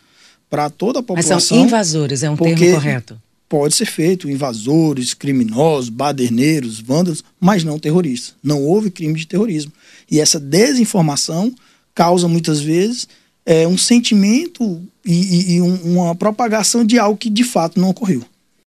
para 0.50 0.70
toda 0.70 1.00
a 1.00 1.04
população. 1.04 1.38
Mas 1.38 1.44
são 1.46 1.66
invasores, 1.66 2.24
é 2.24 2.30
um 2.30 2.38
termo 2.38 2.74
correto. 2.74 3.20
Pode 3.50 3.76
ser 3.76 3.86
feito 3.86 4.30
invasores, 4.30 5.14
criminosos, 5.14 5.90
baderneiros, 5.90 6.82
vândalos, 6.82 7.24
mas 7.40 7.64
não 7.64 7.80
terroristas. 7.80 8.36
Não 8.44 8.62
houve 8.62 8.92
crime 8.92 9.18
de 9.18 9.26
terrorismo. 9.26 9.72
E 10.12 10.20
essa 10.20 10.40
desinformação 10.40 11.54
causa 11.96 12.28
muitas 12.28 12.60
vezes 12.60 13.08
é, 13.46 13.66
um 13.66 13.78
sentimento 13.78 14.82
e, 15.06 15.14
e, 15.14 15.52
e 15.54 15.62
um, 15.62 15.98
uma 15.98 16.14
propagação 16.14 16.86
de 16.86 17.00
algo 17.00 17.18
que 17.18 17.30
de 17.30 17.46
fato 17.46 17.80
não 17.80 17.90
ocorreu. 17.90 18.24